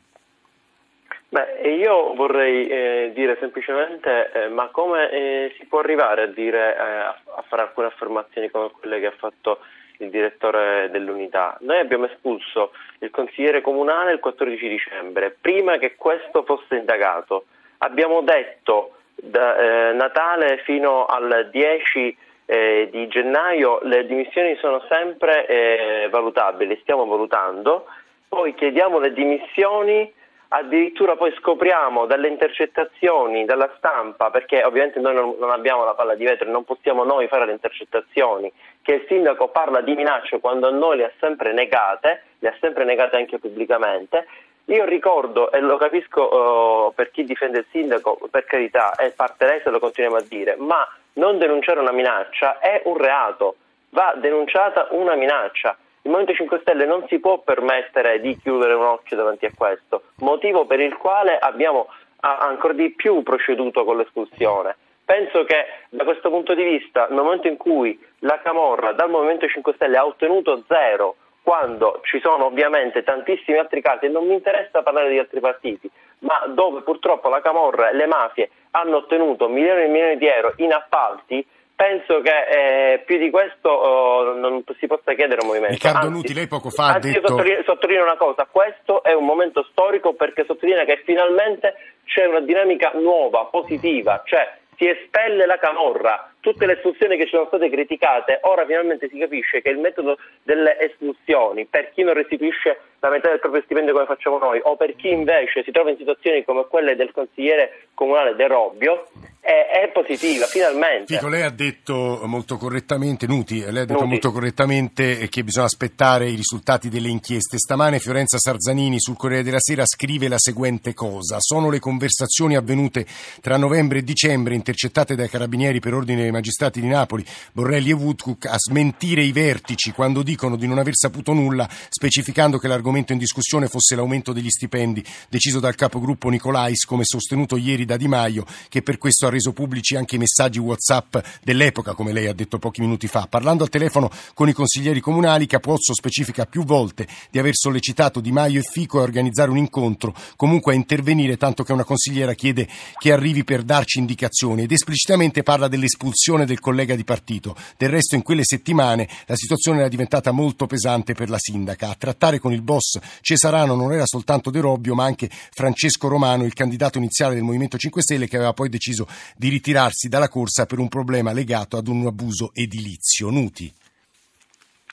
Beh, 1.30 1.76
io 1.76 2.14
vorrei 2.14 2.68
eh, 2.68 3.12
dire 3.14 3.36
semplicemente, 3.42 4.32
eh, 4.32 4.48
ma 4.48 4.68
come 4.68 5.10
eh, 5.10 5.56
si 5.58 5.66
può 5.66 5.80
arrivare 5.80 6.22
a, 6.22 6.28
dire, 6.28 6.74
eh, 6.74 6.80
a 6.80 7.44
fare 7.48 7.64
alcune 7.64 7.88
affermazioni 7.88 8.50
come 8.50 8.72
quelle 8.72 9.02
che 9.02 9.08
ha 9.08 9.14
fatto 9.18 9.60
il 9.98 10.10
direttore 10.10 10.90
dell'unità? 10.90 11.58
Noi 11.62 11.80
abbiamo 11.80 12.06
espulso 12.06 12.72
il 13.00 13.12
consigliere 13.12 13.60
comunale 13.60 14.14
il 14.14 14.20
14 14.20 14.70
dicembre, 14.70 15.36
prima 15.42 15.78
che 15.78 15.96
questo 15.98 16.44
fosse 16.44 16.78
indagato. 16.78 17.48
Abbiamo 17.80 18.22
detto 18.22 18.94
da 19.16 19.90
eh, 19.90 19.94
Natale 19.94 20.60
fino 20.64 21.08
al 21.08 21.50
10 21.52 22.18
eh, 22.46 22.88
di 22.90 23.06
gennaio 23.10 23.80
le 23.84 24.06
dimissioni 24.06 24.56
sono 24.62 24.82
sempre 24.90 26.08
valutabili, 26.10 26.80
stiamo 26.84 27.06
valutando, 27.06 27.86
poi 28.30 28.54
chiediamo 28.56 29.00
le 29.00 29.12
dimissioni 29.12 30.16
addirittura 30.50 31.16
poi 31.16 31.34
scopriamo 31.40 32.06
dalle 32.06 32.28
intercettazioni, 32.28 33.46
dalla 33.46 33.72
stampa, 33.78 34.30
perché 34.30 34.64
ovviamente 34.64 35.00
noi 35.00 35.14
non, 35.14 35.36
non, 35.40 35.52
abbiamo 35.52 35.84
la 35.84 35.94
palla 35.94 36.16
di 36.16 36.24
vetro 36.24 36.48
e 36.48 36.52
non 36.52 36.64
possiamo 36.64 37.04
noi 37.04 37.28
fare 37.28 37.46
le 37.46 37.52
intercettazioni, 37.52 38.52
che 38.82 38.94
il 38.94 39.06
sindaco 39.08 39.50
parla 39.50 39.82
di 39.82 39.96
minacce 39.96 40.40
quando 40.40 40.68
a 40.68 40.72
noi 40.72 40.98
le 40.98 41.06
ha 41.06 41.12
sempre 41.20 41.52
negate, 41.54 42.24
le 42.40 42.50
ha 42.50 42.56
sempre 42.60 42.86
negate 42.86 43.18
anche 43.18 43.40
pubblicamente. 43.40 44.28
Io 44.66 44.86
ricordo, 44.86 45.52
e 45.52 45.62
lo 45.62 45.78
capisco 45.78 46.88
uh, 46.90 46.94
per 46.94 47.12
chi 47.12 47.24
difende 47.24 47.60
il 47.60 47.66
sindaco, 47.72 48.20
per 48.30 48.44
carità, 48.46 48.96
è 48.96 49.12
parte 49.12 49.62
se 49.64 49.70
lo 49.70 49.80
continuiamo 49.80 50.20
a 50.20 50.26
dire, 50.28 50.56
ma 50.58 50.86
non 51.14 51.38
denunciare 51.38 51.80
una 51.80 51.94
minaccia 51.94 52.60
è 52.60 52.82
un 52.86 52.98
reato, 52.98 53.56
va 53.90 54.14
denunciata 54.18 54.88
una 54.92 55.16
minaccia. 55.16 55.78
Il 56.08 56.14
Movimento 56.14 56.42
5 56.42 56.60
Stelle 56.62 56.86
non 56.86 57.06
si 57.10 57.20
può 57.20 57.40
permettere 57.40 58.22
di 58.22 58.38
chiudere 58.38 58.74
un 58.74 58.86
occhio 58.86 59.18
davanti 59.18 59.46
a 59.46 59.52
questo, 59.54 60.04
motivo 60.20 60.66
per 60.66 60.80
il 60.80 60.96
quale 60.96 61.38
abbiamo 61.38 61.90
ancora 62.22 62.72
di 62.72 62.92
più 62.92 63.24
proceduto 63.24 63.84
con 63.84 63.98
l'espulsione. 63.98 64.78
Penso 65.04 65.44
che 65.44 65.66
da 65.90 66.06
questo 66.06 66.30
punto 66.30 66.56
di 66.56 66.64
vista, 66.64 67.08
nel 67.10 67.24
momento 67.24 67.50
in 67.50 67.58
cui 67.58 68.00
la 68.20 68.40
Camorra 68.42 68.94
dal 68.94 69.10
Movimento 69.10 69.50
5 69.50 69.74
Stelle 69.74 69.98
ha 69.98 70.06
ottenuto 70.06 70.64
zero, 70.70 71.18
quando 71.44 72.00
ci 72.04 72.22
sono 72.22 72.46
ovviamente 72.46 73.04
tantissimi 73.04 73.58
altri 73.58 73.82
casi, 73.82 74.06
e 74.06 74.08
non 74.08 74.26
mi 74.28 74.34
interessa 74.34 74.84
parlare 74.84 75.10
di 75.10 75.20
altri 75.20 75.42
partiti, 75.42 75.92
ma 76.20 76.42
dove 76.48 76.84
purtroppo 76.84 77.28
la 77.28 77.42
Camorra 77.42 77.90
e 77.90 77.96
le 77.96 78.06
mafie 78.06 78.50
hanno 78.72 78.96
ottenuto 78.96 79.50
milioni 79.50 79.84
e 79.84 79.88
milioni 79.88 80.18
di 80.18 80.28
euro 80.28 80.54
in 80.56 80.72
appalti, 80.72 81.46
penso 81.78 82.22
che 82.22 82.94
eh, 82.96 83.00
più 83.06 83.20
di 83.20 83.30
questo 83.30 83.70
oh, 83.70 84.34
non 84.34 84.64
si 84.80 84.88
possa 84.88 85.14
chiedere 85.14 85.42
un 85.42 85.48
movimento. 85.48 85.76
Riccardo 85.76 86.08
anzi, 86.08 86.12
Nuti, 86.12 86.34
lei 86.34 86.48
poco 86.48 86.72
fa 86.72 86.96
ha 86.96 87.00
detto... 87.00 87.28
Sottolineo, 87.28 87.64
sottolineo 87.64 88.04
una 88.04 88.18
cosa, 88.18 88.48
questo 88.50 89.04
è 89.04 89.14
un 89.14 89.26
momento 89.26 89.64
storico 89.70 90.14
perché 90.16 90.44
sottolinea 90.46 90.86
che 90.86 91.04
finalmente 91.06 91.76
c'è 92.06 92.26
una 92.26 92.42
dinamica 92.42 92.92
nuova, 92.96 93.46
positiva, 93.46 94.24
cioè 94.26 94.58
si 94.76 94.88
espelle 94.88 95.46
la 95.46 95.60
camorra, 95.60 96.34
tutte 96.48 96.66
le 96.66 96.78
espulsioni 96.78 97.18
che 97.18 97.26
ci 97.26 97.32
sono 97.32 97.48
state 97.48 97.70
criticate, 97.70 98.40
ora 98.44 98.66
finalmente 98.66 99.10
si 99.10 99.18
capisce 99.18 99.62
che 99.62 99.68
il 99.68 99.80
metodo 99.80 100.18
delle 100.44 100.80
espulsioni, 100.80 101.66
per 101.66 101.92
chi 101.92 102.04
non 102.04 102.14
restituisce 102.14 102.80
la 103.00 103.10
metà 103.10 103.28
del 103.28 103.40
proprio 103.40 103.62
stipendio 103.64 103.92
come 103.92 104.06
facciamo 104.06 104.38
noi, 104.38 104.62
o 104.64 104.78
per 104.78 104.96
chi 104.96 105.10
invece 105.10 105.64
si 105.64 105.72
trova 105.72 105.90
in 105.90 105.98
situazioni 105.98 106.46
come 106.46 106.66
quelle 106.70 106.96
del 106.96 107.12
consigliere 107.12 107.88
comunale 107.94 108.36
De 108.36 108.48
Robbio, 108.48 109.08
è, 109.48 109.82
è, 109.82 109.92
positiva, 109.94 110.46
finalmente. 110.46 111.16
Fico, 111.16 111.30
lei 111.30 111.44
ha 111.44 111.50
detto 111.50 112.20
molto 112.26 112.58
correttamente, 112.58 113.28
Nuti, 113.28 113.60
lei 113.60 113.84
ha 113.84 113.86
detto 113.86 113.94
Nuti. 113.94 114.08
molto 114.08 114.32
correttamente 114.32 115.30
che 115.30 115.44
bisogna 115.44 115.68
aspettare 115.68 116.28
i 116.28 116.36
risultati 116.36 116.90
delle 116.90 117.08
inchieste. 117.08 117.58
Stamane 117.58 118.00
Fiorenza 118.00 118.38
Sarzanini 118.38 119.00
sul 119.00 119.16
Corriere 119.16 119.44
della 119.44 119.62
Sera 119.62 119.86
scrive 119.86 120.28
la 120.28 120.38
seguente 120.38 120.94
cosa. 120.94 121.38
Sono 121.40 121.70
le 121.70 121.80
conversazioni 121.80 122.58
avvenute 122.58 123.06
tra 123.40 123.56
novembre 123.56 124.00
e 124.00 124.04
dicembre, 124.04 124.54
intercettate 124.54 125.16
dai 125.16 125.30
carabinieri 125.30 125.80
per 125.80 125.94
ordine 125.94 126.24
dei 126.24 126.32
magistrati 126.38 126.80
di 126.80 126.88
Napoli, 126.88 127.26
Borrelli 127.52 127.90
e 127.90 127.94
Woodcook, 127.94 128.46
a 128.46 128.58
smentire 128.58 129.24
i 129.24 129.32
vertici 129.32 129.92
quando 129.92 130.22
dicono 130.22 130.56
di 130.56 130.68
non 130.68 130.78
aver 130.78 130.96
saputo 130.96 131.34
nulla, 131.34 131.68
specificando 131.90 132.60
che 132.60 132.68
l'argomento 132.68 133.12
in 133.12 133.18
discussione 133.18 133.68
fosse 133.68 133.96
l'aumento 133.96 134.34
degli 134.34 134.50
stipendi 134.50 135.04
deciso 135.30 135.60
dal 135.60 135.74
capogruppo 135.74 136.30
Nicolais, 136.30 136.86
come 136.86 137.04
sostenuto 137.06 137.58
ieri 137.58 137.86
da 137.86 137.98
Di 137.98 138.08
Maio, 138.08 138.46
che 138.70 138.84
per 138.84 139.00
questo 139.00 139.26
ha 139.26 139.30
reso 139.32 139.52
pubblici 139.52 139.96
anche 139.96 140.16
i 140.16 140.20
messaggi 140.20 140.60
WhatsApp 140.60 141.18
dell'epoca, 141.44 141.96
come 141.96 142.14
lei 142.14 142.28
ha 142.28 142.34
detto 142.34 142.60
pochi 142.60 142.82
minuti 142.82 143.08
fa. 143.08 143.26
Parlando 143.28 143.64
al 143.64 143.70
telefono 143.70 144.12
con 144.36 144.48
i 144.48 144.54
consiglieri 144.54 145.00
comunali, 145.00 145.48
Capozzo 145.48 145.94
specifica 145.94 146.46
più 146.46 146.64
volte 146.64 147.08
di 147.32 147.40
aver 147.40 147.56
sollecitato 147.56 148.20
Di 148.20 148.32
Maio 148.32 148.60
e 148.60 148.64
Fico 148.64 149.00
a 149.00 149.04
organizzare 149.04 149.50
un 149.50 149.58
incontro, 149.58 150.14
comunque 150.36 150.74
a 150.74 150.76
intervenire, 150.76 151.38
tanto 151.38 151.64
che 151.64 151.74
una 151.74 151.84
consigliera 151.84 152.36
chiede 152.36 152.68
che 153.00 153.12
arrivi 153.12 153.44
per 153.44 153.64
darci 153.64 153.98
indicazioni 153.98 154.64
ed 154.64 154.72
esplicitamente 154.72 155.42
parla 155.42 155.68
dell'espulsione 155.68 156.17
del 156.46 156.60
collega 156.60 156.96
di 156.96 157.04
partito. 157.04 157.56
Del 157.78 157.90
resto, 157.90 158.16
in 158.16 158.24
quelle 158.24 158.44
settimane 158.44 159.08
la 159.28 159.36
situazione 159.36 159.80
era 159.80 159.88
diventata 159.88 160.32
molto 160.32 160.66
pesante 160.66 161.14
per 161.14 161.30
la 161.30 161.38
sindaca. 161.38 161.90
A 161.90 161.96
trattare 161.96 162.40
con 162.40 162.52
il 162.52 162.62
boss 162.62 163.00
Cesarano 163.22 163.76
non 163.76 163.94
era 163.94 164.06
soltanto 164.06 164.50
De 164.50 164.60
Robbio, 164.60 164.96
ma 164.96 165.06
anche 165.06 165.30
Francesco 165.30 166.08
Romano, 166.08 166.44
il 166.44 166.54
candidato 166.54 166.98
iniziale 166.98 167.36
del 167.36 167.44
Movimento 167.44 167.78
5 167.78 168.02
Stelle, 168.02 168.28
che 168.28 168.36
aveva 168.36 168.54
poi 168.54 168.70
deciso 168.70 169.08
di 169.36 169.50
ritirarsi 169.50 170.10
dalla 170.10 170.30
corsa 170.30 170.66
per 170.66 170.80
un 170.80 170.88
problema 170.88 171.32
legato 171.32 171.78
ad 171.78 171.88
un 171.88 172.08
abuso 172.08 172.50
edilizio. 172.54 173.30
Nuti. 173.30 173.72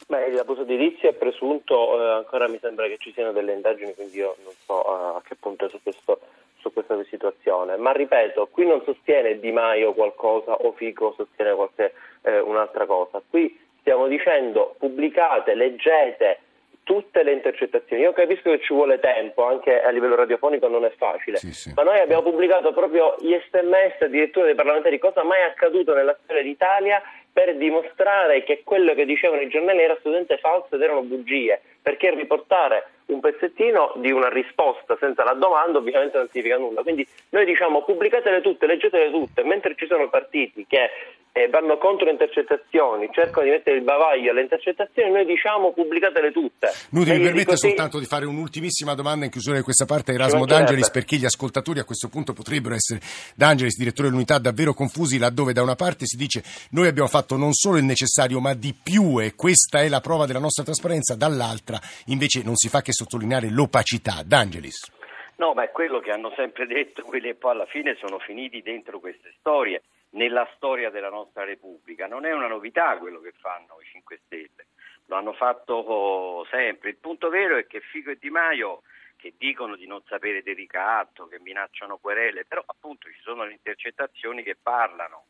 Beh, 0.06 0.30
l'abuso 0.32 0.62
edilizio 0.62 1.08
è 1.08 1.14
presunto, 1.14 1.98
eh, 1.98 2.10
ancora 2.16 2.46
mi 2.46 2.58
sembra 2.60 2.86
che 2.86 2.98
ci 2.98 3.10
siano 3.12 3.32
delle 3.32 3.54
indagini, 3.54 3.94
quindi 3.94 4.18
io 4.18 4.36
non 4.44 4.52
so 4.66 4.74
uh, 4.74 5.16
a 5.16 5.22
che 5.26 5.34
punto 5.34 5.64
è 5.64 5.70
su, 5.70 5.80
questo, 5.82 6.20
su 6.64 6.72
questa 6.72 6.96
situazione. 7.04 7.76
Ma 7.76 7.92
ripeto, 7.92 8.48
qui 8.50 8.66
non 8.66 8.82
sostiene 8.84 9.38
Di 9.38 9.52
Maio 9.52 9.92
qualcosa 9.92 10.54
o 10.54 10.72
Fico 10.72 11.12
sostiene 11.16 11.52
qualche, 11.52 11.92
eh, 12.22 12.40
un'altra 12.40 12.86
cosa. 12.86 13.20
Qui 13.28 13.60
stiamo 13.80 14.06
dicendo 14.06 14.74
pubblicate, 14.78 15.54
leggete, 15.54 16.38
tutte 16.84 17.22
le 17.22 17.32
intercettazioni. 17.32 18.02
Io 18.02 18.12
capisco 18.12 18.50
che 18.50 18.60
ci 18.60 18.72
vuole 18.72 18.98
tempo, 18.98 19.44
anche 19.44 19.82
a 19.82 19.90
livello 19.90 20.14
radiofonico 20.14 20.68
non 20.68 20.84
è 20.84 20.92
facile, 20.96 21.38
sì, 21.38 21.52
sì. 21.52 21.72
ma 21.74 21.82
noi 21.82 21.98
abbiamo 21.98 22.22
pubblicato 22.22 22.72
proprio 22.72 23.16
gli 23.20 23.34
sms 23.34 24.02
addirittura 24.02 24.46
dei 24.46 24.54
parlamentari, 24.54 24.98
cosa 24.98 25.22
mai 25.22 25.42
accaduto 25.42 25.94
nella 25.94 26.16
storia 26.22 26.42
d'Italia 26.42 27.02
per 27.32 27.56
dimostrare 27.56 28.44
che 28.44 28.62
quello 28.64 28.94
che 28.94 29.04
dicevano 29.04 29.40
i 29.40 29.48
giornali 29.48 29.80
era 29.80 29.94
assolutamente 29.94 30.38
falso 30.38 30.74
ed 30.74 30.82
erano 30.82 31.02
bugie, 31.02 31.60
perché 31.82 32.10
riportare 32.10 32.86
un 33.06 33.20
pezzettino 33.20 33.92
di 33.96 34.10
una 34.10 34.28
risposta 34.28 34.96
senza 34.98 35.24
la 35.24 35.34
domanda 35.34 35.78
ovviamente 35.78 36.16
non 36.16 36.28
significa 36.30 36.56
nulla. 36.56 36.82
Quindi 36.82 37.06
noi 37.30 37.44
diciamo 37.44 37.82
pubblicatele 37.82 38.40
tutte, 38.40 38.66
leggetele 38.66 39.10
tutte, 39.10 39.42
mentre 39.42 39.74
ci 39.76 39.86
sono 39.86 40.08
partiti 40.08 40.64
che 40.66 40.90
eh, 41.36 41.48
vanno 41.48 41.78
contro 41.78 42.04
le 42.04 42.12
intercettazioni, 42.12 43.08
cercano 43.12 43.44
di 43.44 43.50
mettere 43.50 43.76
il 43.76 43.82
bavaglio 43.82 44.30
alle 44.30 44.42
intercettazioni, 44.42 45.10
noi 45.10 45.24
diciamo 45.24 45.72
pubblicatele 45.72 46.30
tutte. 46.30 46.70
Nuti, 46.90 47.10
mi 47.10 47.20
permette 47.20 47.46
così... 47.46 47.66
soltanto 47.66 47.98
di 47.98 48.04
fare 48.04 48.24
un'ultimissima 48.24 48.94
domanda 48.94 49.24
in 49.24 49.32
chiusura 49.32 49.56
di 49.56 49.64
questa 49.64 49.84
parte 49.84 50.12
a 50.12 50.14
Erasmo 50.14 50.46
D'Angelis, 50.46 50.90
perché 50.90 51.16
gli 51.16 51.24
ascoltatori 51.24 51.80
a 51.80 51.84
questo 51.84 52.08
punto 52.08 52.34
potrebbero 52.34 52.76
essere 52.76 53.00
D'Angelis, 53.34 53.76
direttore 53.76 54.08
dell'unità, 54.08 54.38
davvero 54.38 54.74
confusi, 54.74 55.18
laddove 55.18 55.52
da 55.52 55.62
una 55.62 55.74
parte 55.74 56.06
si 56.06 56.16
dice 56.16 56.44
noi 56.70 56.86
abbiamo 56.86 57.08
fatto 57.08 57.36
non 57.36 57.52
solo 57.52 57.78
il 57.78 57.84
necessario, 57.84 58.38
ma 58.38 58.54
di 58.54 58.72
più 58.80 59.20
e 59.20 59.34
questa 59.34 59.80
è 59.80 59.88
la 59.88 60.00
prova 60.00 60.26
della 60.26 60.38
nostra 60.38 60.62
trasparenza, 60.62 61.16
dall'altra 61.16 61.80
invece 62.06 62.42
non 62.44 62.54
si 62.54 62.68
fa 62.68 62.80
che 62.80 62.92
sottolineare 62.94 63.50
l'opacità. 63.50 64.22
D'Angelis. 64.24 64.90
No, 65.36 65.52
ma 65.52 65.64
è 65.64 65.70
quello 65.70 66.00
che 66.00 66.10
hanno 66.10 66.32
sempre 66.36 66.66
detto 66.66 67.02
quelli 67.02 67.28
che 67.28 67.34
poi 67.34 67.52
alla 67.52 67.66
fine 67.66 67.96
sono 67.96 68.18
finiti 68.18 68.62
dentro 68.62 69.00
queste 69.00 69.34
storie 69.38 69.82
nella 70.10 70.48
storia 70.54 70.90
della 70.90 71.10
nostra 71.10 71.44
Repubblica. 71.44 72.06
Non 72.06 72.24
è 72.24 72.32
una 72.32 72.46
novità 72.46 72.96
quello 72.98 73.20
che 73.20 73.32
fanno 73.38 73.78
i 73.80 73.84
5 73.84 74.20
Stelle, 74.24 74.66
lo 75.06 75.16
hanno 75.16 75.32
fatto 75.32 76.46
sempre. 76.50 76.90
Il 76.90 76.96
punto 76.96 77.28
vero 77.28 77.56
è 77.56 77.66
che 77.66 77.80
Fico 77.80 78.10
e 78.10 78.18
Di 78.18 78.30
Maio 78.30 78.82
che 79.16 79.34
dicono 79.38 79.74
di 79.74 79.86
non 79.86 80.02
sapere 80.06 80.42
del 80.42 80.54
ricatto, 80.54 81.26
che 81.26 81.40
minacciano 81.40 81.96
querele, 81.96 82.44
però 82.44 82.62
appunto 82.66 83.08
ci 83.08 83.18
sono 83.22 83.44
le 83.44 83.52
intercettazioni 83.52 84.42
che 84.42 84.54
parlano. 84.60 85.28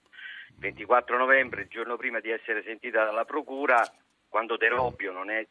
Il 0.49 0.57
24 0.59 1.17
novembre, 1.17 1.63
il 1.63 1.69
giorno 1.69 1.97
prima 1.97 2.19
di 2.19 2.31
essere 2.31 2.65
sentita 2.65 3.05
dalla 3.05 3.25
Procura, 3.25 3.83
quando 4.29 4.57
De 4.57 4.67
Robbio 4.69 5.13
non, 5.13 5.31
è, 5.31 5.47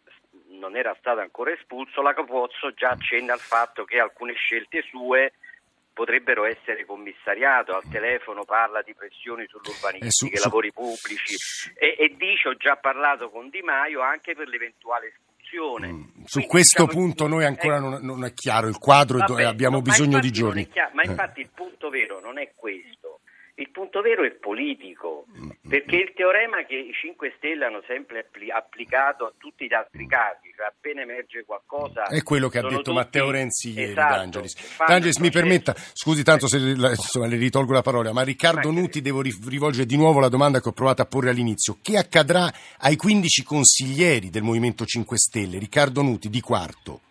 non 0.59 0.75
era 0.75 0.95
stato 0.99 1.19
ancora 1.19 1.51
espulso, 1.51 2.01
la 2.01 2.13
Capozzo 2.13 2.71
già 2.73 2.89
accenna 2.89 3.33
al 3.33 3.39
fatto 3.39 3.83
che 3.85 3.99
alcune 3.99 4.33
scelte 4.33 4.81
sue 4.89 5.33
potrebbero 5.93 6.45
essere 6.45 6.85
commissariato, 6.85 7.73
al 7.75 7.83
telefono 7.89 8.43
parla 8.45 8.81
di 8.81 8.95
pressioni 8.95 9.45
sull'urbanistica, 9.47 10.33
Eh, 10.33 10.37
su- 10.37 10.43
lavori 10.43 10.71
pubblici 10.71 11.35
e, 11.75 11.95
e 11.99 12.15
dice 12.17 12.49
ho 12.49 12.55
già 12.55 12.75
parlato 12.77 13.29
con 13.29 13.49
Di 13.49 13.61
Maio 13.61 14.01
anche 14.01 14.33
per 14.33 14.47
l'eventuale 14.47 15.07
espulsione. 15.07 15.87
Su 16.25 16.39
Quindi, 16.39 16.47
questo 16.49 16.85
diciamo, 16.85 16.99
punto 17.05 17.27
noi 17.27 17.45
ancora 17.45 17.79
non, 17.79 17.99
non 18.01 18.25
è 18.25 18.33
chiaro 18.33 18.67
il 18.67 18.77
quadro 18.79 19.17
e 19.17 19.25
Vabbè, 19.27 19.43
abbiamo 19.43 19.77
no, 19.77 19.83
ma 19.85 19.91
bisogno 19.91 20.19
di 20.19 20.31
giorni. 20.31 20.67
chiaro- 20.67 20.91
ma 20.95 21.03
Eh. 21.03 21.07
infatti 21.09 21.41
il 21.41 21.49
punto 21.53 21.89
vero 21.89 22.19
non 22.21 22.39
è 22.39 22.51
questo. 22.55 23.02
Il 23.55 23.69
punto 23.69 24.01
vero 24.01 24.23
è 24.23 24.31
politico, 24.31 25.25
Mm, 25.37 25.49
perché 25.69 25.97
il 25.97 26.13
teorema 26.15 26.65
che 26.65 26.73
i 26.75 26.91
5 26.91 27.33
Stelle 27.37 27.65
hanno 27.65 27.83
sempre 27.85 28.21
appli- 28.21 28.49
applicato 28.49 29.25
a 29.25 29.33
tutti 29.37 29.67
gli 29.67 29.73
altri 29.73 30.07
casi, 30.07 30.51
cioè 30.55 30.65
appena 30.65 31.01
emerge 31.01 31.43
qualcosa... 31.45 32.05
È 32.07 32.23
quello 32.23 32.49
che 32.49 32.57
ha 32.57 32.61
detto 32.63 32.77
tutti- 32.77 32.93
Matteo 32.93 33.29
Renzi 33.29 33.69
ieri, 33.73 33.91
Esatto, 33.91 34.15
D'Angelis. 34.15 34.77
D'Angelis, 34.87 35.17
mi 35.19 35.29
permetta, 35.29 35.73
scusi 35.75 36.23
tanto 36.23 36.47
se 36.47 36.57
insomma, 36.57 37.27
le 37.27 37.37
ritolgo 37.37 37.73
la 37.73 37.83
parola, 37.83 38.11
ma 38.11 38.23
Riccardo 38.23 38.71
Nuti 38.71 39.01
devo 39.01 39.21
ri- 39.21 39.37
rivolgere 39.47 39.85
di 39.85 39.97
nuovo 39.97 40.19
la 40.19 40.29
domanda 40.29 40.59
che 40.59 40.69
ho 40.69 40.73
provato 40.73 41.03
a 41.03 41.05
porre 41.05 41.29
all'inizio. 41.29 41.77
Che 41.79 41.95
accadrà 41.95 42.51
ai 42.79 42.95
15 42.95 43.43
consiglieri 43.43 44.29
del 44.31 44.41
Movimento 44.41 44.83
5 44.83 45.15
Stelle? 45.17 45.59
Riccardo 45.59 46.01
Nuti, 46.01 46.29
di 46.29 46.41
quarto. 46.41 47.01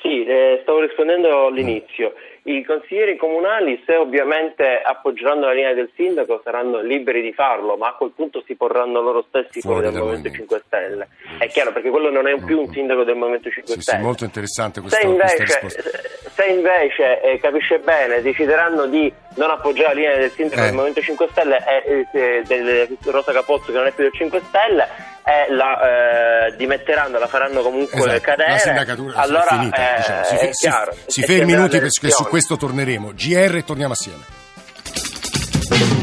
Sì, 0.00 0.24
eh, 0.24 0.60
stavo 0.62 0.80
rispondendo 0.80 1.46
all'inizio. 1.46 2.14
I 2.44 2.64
consiglieri 2.64 3.16
comunali, 3.16 3.80
se 3.86 3.94
ovviamente 3.94 4.80
appoggeranno 4.84 5.46
la 5.46 5.52
linea 5.52 5.74
del 5.74 5.90
sindaco, 5.94 6.40
saranno 6.42 6.80
liberi 6.80 7.22
di 7.22 7.32
farlo, 7.32 7.76
ma 7.76 7.88
a 7.90 7.92
quel 7.94 8.10
punto 8.16 8.42
si 8.44 8.56
porranno 8.56 9.00
loro 9.00 9.24
stessi 9.28 9.60
fuori, 9.60 9.82
dal 9.82 9.92
dal 9.92 10.02
Movimento 10.02 10.30
5 10.30 10.62
Stelle. 10.66 11.08
È 11.38 11.46
chiaro, 11.46 11.72
perché 11.72 11.90
quello 11.90 12.10
non 12.10 12.26
è 12.26 12.34
più 12.44 12.58
un 12.60 12.68
sindaco 12.72 13.04
del 13.04 13.14
Movimento 13.14 13.48
5 13.48 13.72
Sì, 13.74 13.80
sì, 13.80 13.80
Stelle. 13.82 14.02
molto 14.02 14.24
interessante 14.24 14.80
questa, 14.80 14.98
Se 14.98 15.06
questa 15.06 15.34
invece, 15.36 15.44
risposta. 15.60 16.30
se 16.30 16.44
invece 16.46 17.20
eh, 17.20 17.38
capisce 17.38 17.78
bene, 17.78 18.22
decideranno 18.22 18.86
di 18.86 19.12
non 19.34 19.50
appoggiare 19.50 19.94
la 19.94 20.00
linea 20.00 20.16
del 20.16 20.32
sindaco 20.34 20.60
Eh. 20.60 20.64
del 20.64 20.72
Movimento 20.74 21.00
5 21.02 21.28
Stelle 21.30 21.64
e 21.84 22.06
eh, 22.12 22.42
del 22.46 22.96
Rosa 23.04 23.32
Capozzo 23.32 23.66
che 23.66 23.72
non 23.78 23.86
è 23.86 23.92
più 23.92 24.02
del 24.04 24.12
5 24.12 24.42
Stelle 24.48 24.88
e 25.24 25.52
la 25.54 26.46
eh, 26.48 26.56
dimetteranno, 26.56 27.18
la 27.18 27.26
faranno 27.28 27.62
comunque 27.62 27.98
Esatto, 27.98 28.20
cadere, 28.20 28.50
la 28.52 28.58
sindacatura 28.58 29.20
allora 29.20 29.44
è 29.44 29.48
finita. 29.48 29.94
eh, 29.94 29.96
diciamo. 29.98 30.24
si, 30.24 30.34
è 30.34 30.52
si- 30.52 30.66
chiaro, 30.66 30.92
si 31.06 31.20
fermi 31.20 31.34
scenderanno 31.36 31.62
Nuti 31.62 31.74
le 31.80 31.88
perché 31.90 32.10
su 32.10 32.24
questo 32.26 32.56
torneremo. 32.56 33.12
GR 33.14 33.62
torniamo 33.64 33.92
assieme. 33.92 36.01